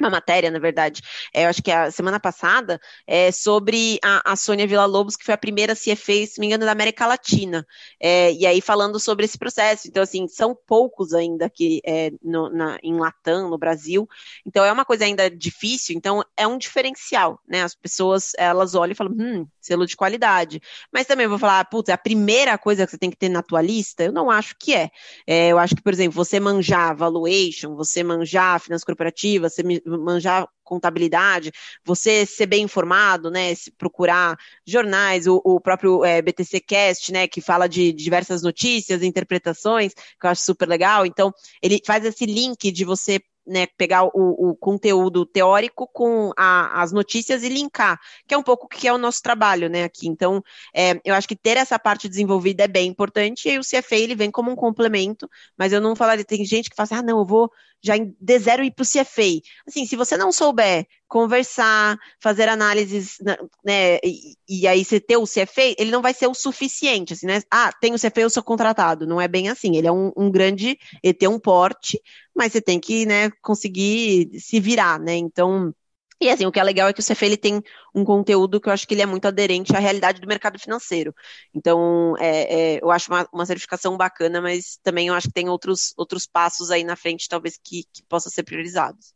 [0.00, 4.32] uma matéria, na verdade, é, eu acho que é a semana passada, é, sobre a,
[4.32, 7.66] a Sônia Villa-Lobos, que foi a primeira CFA, se me engano, da América Latina,
[8.00, 12.48] é, e aí falando sobre esse processo, então, assim, são poucos ainda aqui é, no,
[12.50, 14.08] na, em Latam, no Brasil,
[14.46, 18.92] então é uma coisa ainda difícil, então é um diferencial, né, as pessoas, elas olham
[18.92, 20.60] e falam, hum, selo de qualidade,
[20.92, 23.42] mas também vou falar, putz, é a primeira coisa que você tem que ter na
[23.42, 24.90] tua lista, eu não acho que é,
[25.26, 30.48] é eu acho que, por exemplo, você manjar valuation, você manjar finanças corporativas, você manjar
[30.72, 31.52] contabilidade,
[31.84, 34.36] você ser bem informado, né, procurar
[34.66, 39.92] jornais, o, o próprio é, BTC Cast, né, que fala de, de diversas notícias, interpretações,
[39.92, 41.04] que eu acho super legal.
[41.04, 44.10] Então, ele faz esse link de você né, pegar o,
[44.50, 48.86] o, conteúdo teórico com a, as notícias e linkar, que é um pouco o que
[48.86, 50.08] é o nosso trabalho, né, aqui.
[50.08, 50.42] Então,
[50.74, 54.14] é, eu acho que ter essa parte desenvolvida é bem importante, e o CFA, ele
[54.14, 57.18] vem como um complemento, mas eu não falaria, tem gente que fala assim, ah, não,
[57.18, 57.50] eu vou
[57.82, 59.42] já de zero ir para o CFA.
[59.66, 63.18] Assim, se você não souber conversar, fazer análises,
[63.62, 67.26] né, e, e, aí você ter o CFA, ele não vai ser o suficiente, assim,
[67.26, 67.42] né?
[67.50, 69.06] Ah, tem o CFA, eu sou contratado.
[69.06, 69.76] Não é bem assim.
[69.76, 72.00] Ele é um, um grande, ele tem um porte,
[72.34, 75.14] mas você tem que, né, conseguir se virar, né?
[75.14, 75.74] Então,
[76.18, 77.62] e assim, o que é legal é que o CFA ele tem
[77.94, 81.14] um conteúdo que eu acho que ele é muito aderente à realidade do mercado financeiro.
[81.54, 85.50] Então, é, é, eu acho uma, uma, certificação bacana, mas também eu acho que tem
[85.50, 89.12] outros, outros passos aí na frente, talvez, que, que possam ser priorizados.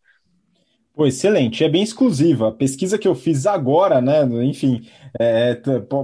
[0.97, 2.49] Pô, excelente, é bem exclusiva.
[2.49, 4.25] A pesquisa que eu fiz agora, né?
[4.43, 4.89] Enfim,
[5.21, 5.55] é,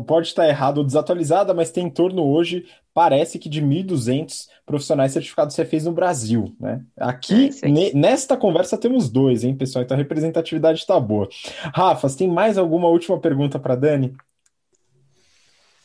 [0.06, 5.12] pode estar errado ou desatualizada, mas tem em torno hoje parece que de 1.200 profissionais
[5.12, 6.82] certificados você fez no Brasil, né?
[6.94, 9.82] Aqui, é, nesta conversa, temos dois, hein, pessoal?
[9.82, 11.26] Então a representatividade está boa.
[11.74, 14.14] Rafa, você tem mais alguma última pergunta para Dani?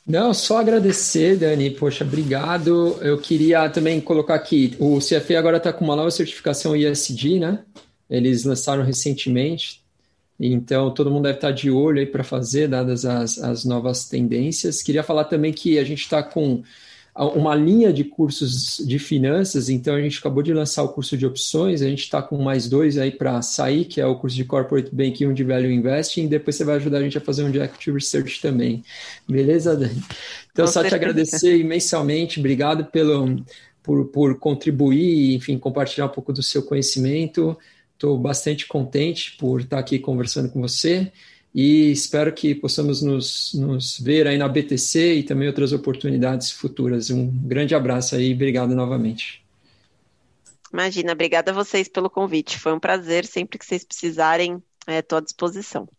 [0.06, 1.70] Não, só agradecer, Dani.
[1.70, 2.98] Poxa, obrigado.
[3.02, 7.64] Eu queria também colocar aqui: o CFA agora está com uma nova certificação ISD, né?
[8.10, 9.82] Eles lançaram recentemente.
[10.40, 14.84] Então, todo mundo deve estar de olho aí para fazer, dadas as, as novas tendências.
[14.84, 16.64] Queria falar também que a gente está com
[17.18, 21.26] uma linha de cursos de finanças, então a gente acabou de lançar o curso de
[21.26, 24.46] opções, a gente está com mais dois aí para sair, que é o curso de
[24.46, 27.22] Corporate Banking e um de Value Investing, e depois você vai ajudar a gente a
[27.22, 28.84] fazer um de Equity Research também.
[29.28, 30.00] Beleza, Dani?
[30.52, 30.90] Então, Com só certeza.
[30.90, 33.44] te agradecer imensamente, obrigado pelo,
[33.82, 37.58] por, por contribuir, enfim, compartilhar um pouco do seu conhecimento.
[37.98, 41.12] Estou bastante contente por estar aqui conversando com você
[41.54, 47.10] e espero que possamos nos, nos ver aí na BTC e também outras oportunidades futuras.
[47.10, 49.44] Um grande abraço aí e obrigado novamente.
[50.72, 52.60] Imagina, obrigada a vocês pelo convite.
[52.60, 53.26] Foi um prazer.
[53.26, 55.90] Sempre que vocês precisarem, estou é, à disposição.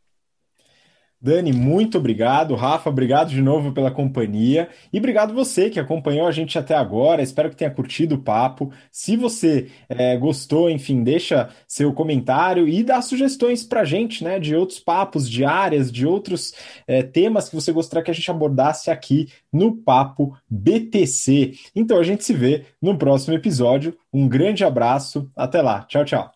[1.20, 2.54] Dani, muito obrigado.
[2.54, 4.68] Rafa, obrigado de novo pela companhia.
[4.92, 7.22] E obrigado você que acompanhou a gente até agora.
[7.22, 8.72] Espero que tenha curtido o papo.
[8.92, 14.38] Se você é, gostou, enfim, deixa seu comentário e dá sugestões para a gente, né,
[14.38, 16.54] de outros papos, de áreas, de outros
[16.86, 21.54] é, temas que você gostaria que a gente abordasse aqui no Papo BTC.
[21.74, 23.96] Então a gente se vê no próximo episódio.
[24.12, 25.28] Um grande abraço.
[25.34, 25.82] Até lá.
[25.82, 26.30] Tchau, tchau.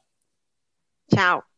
[1.09, 1.52] Tchau.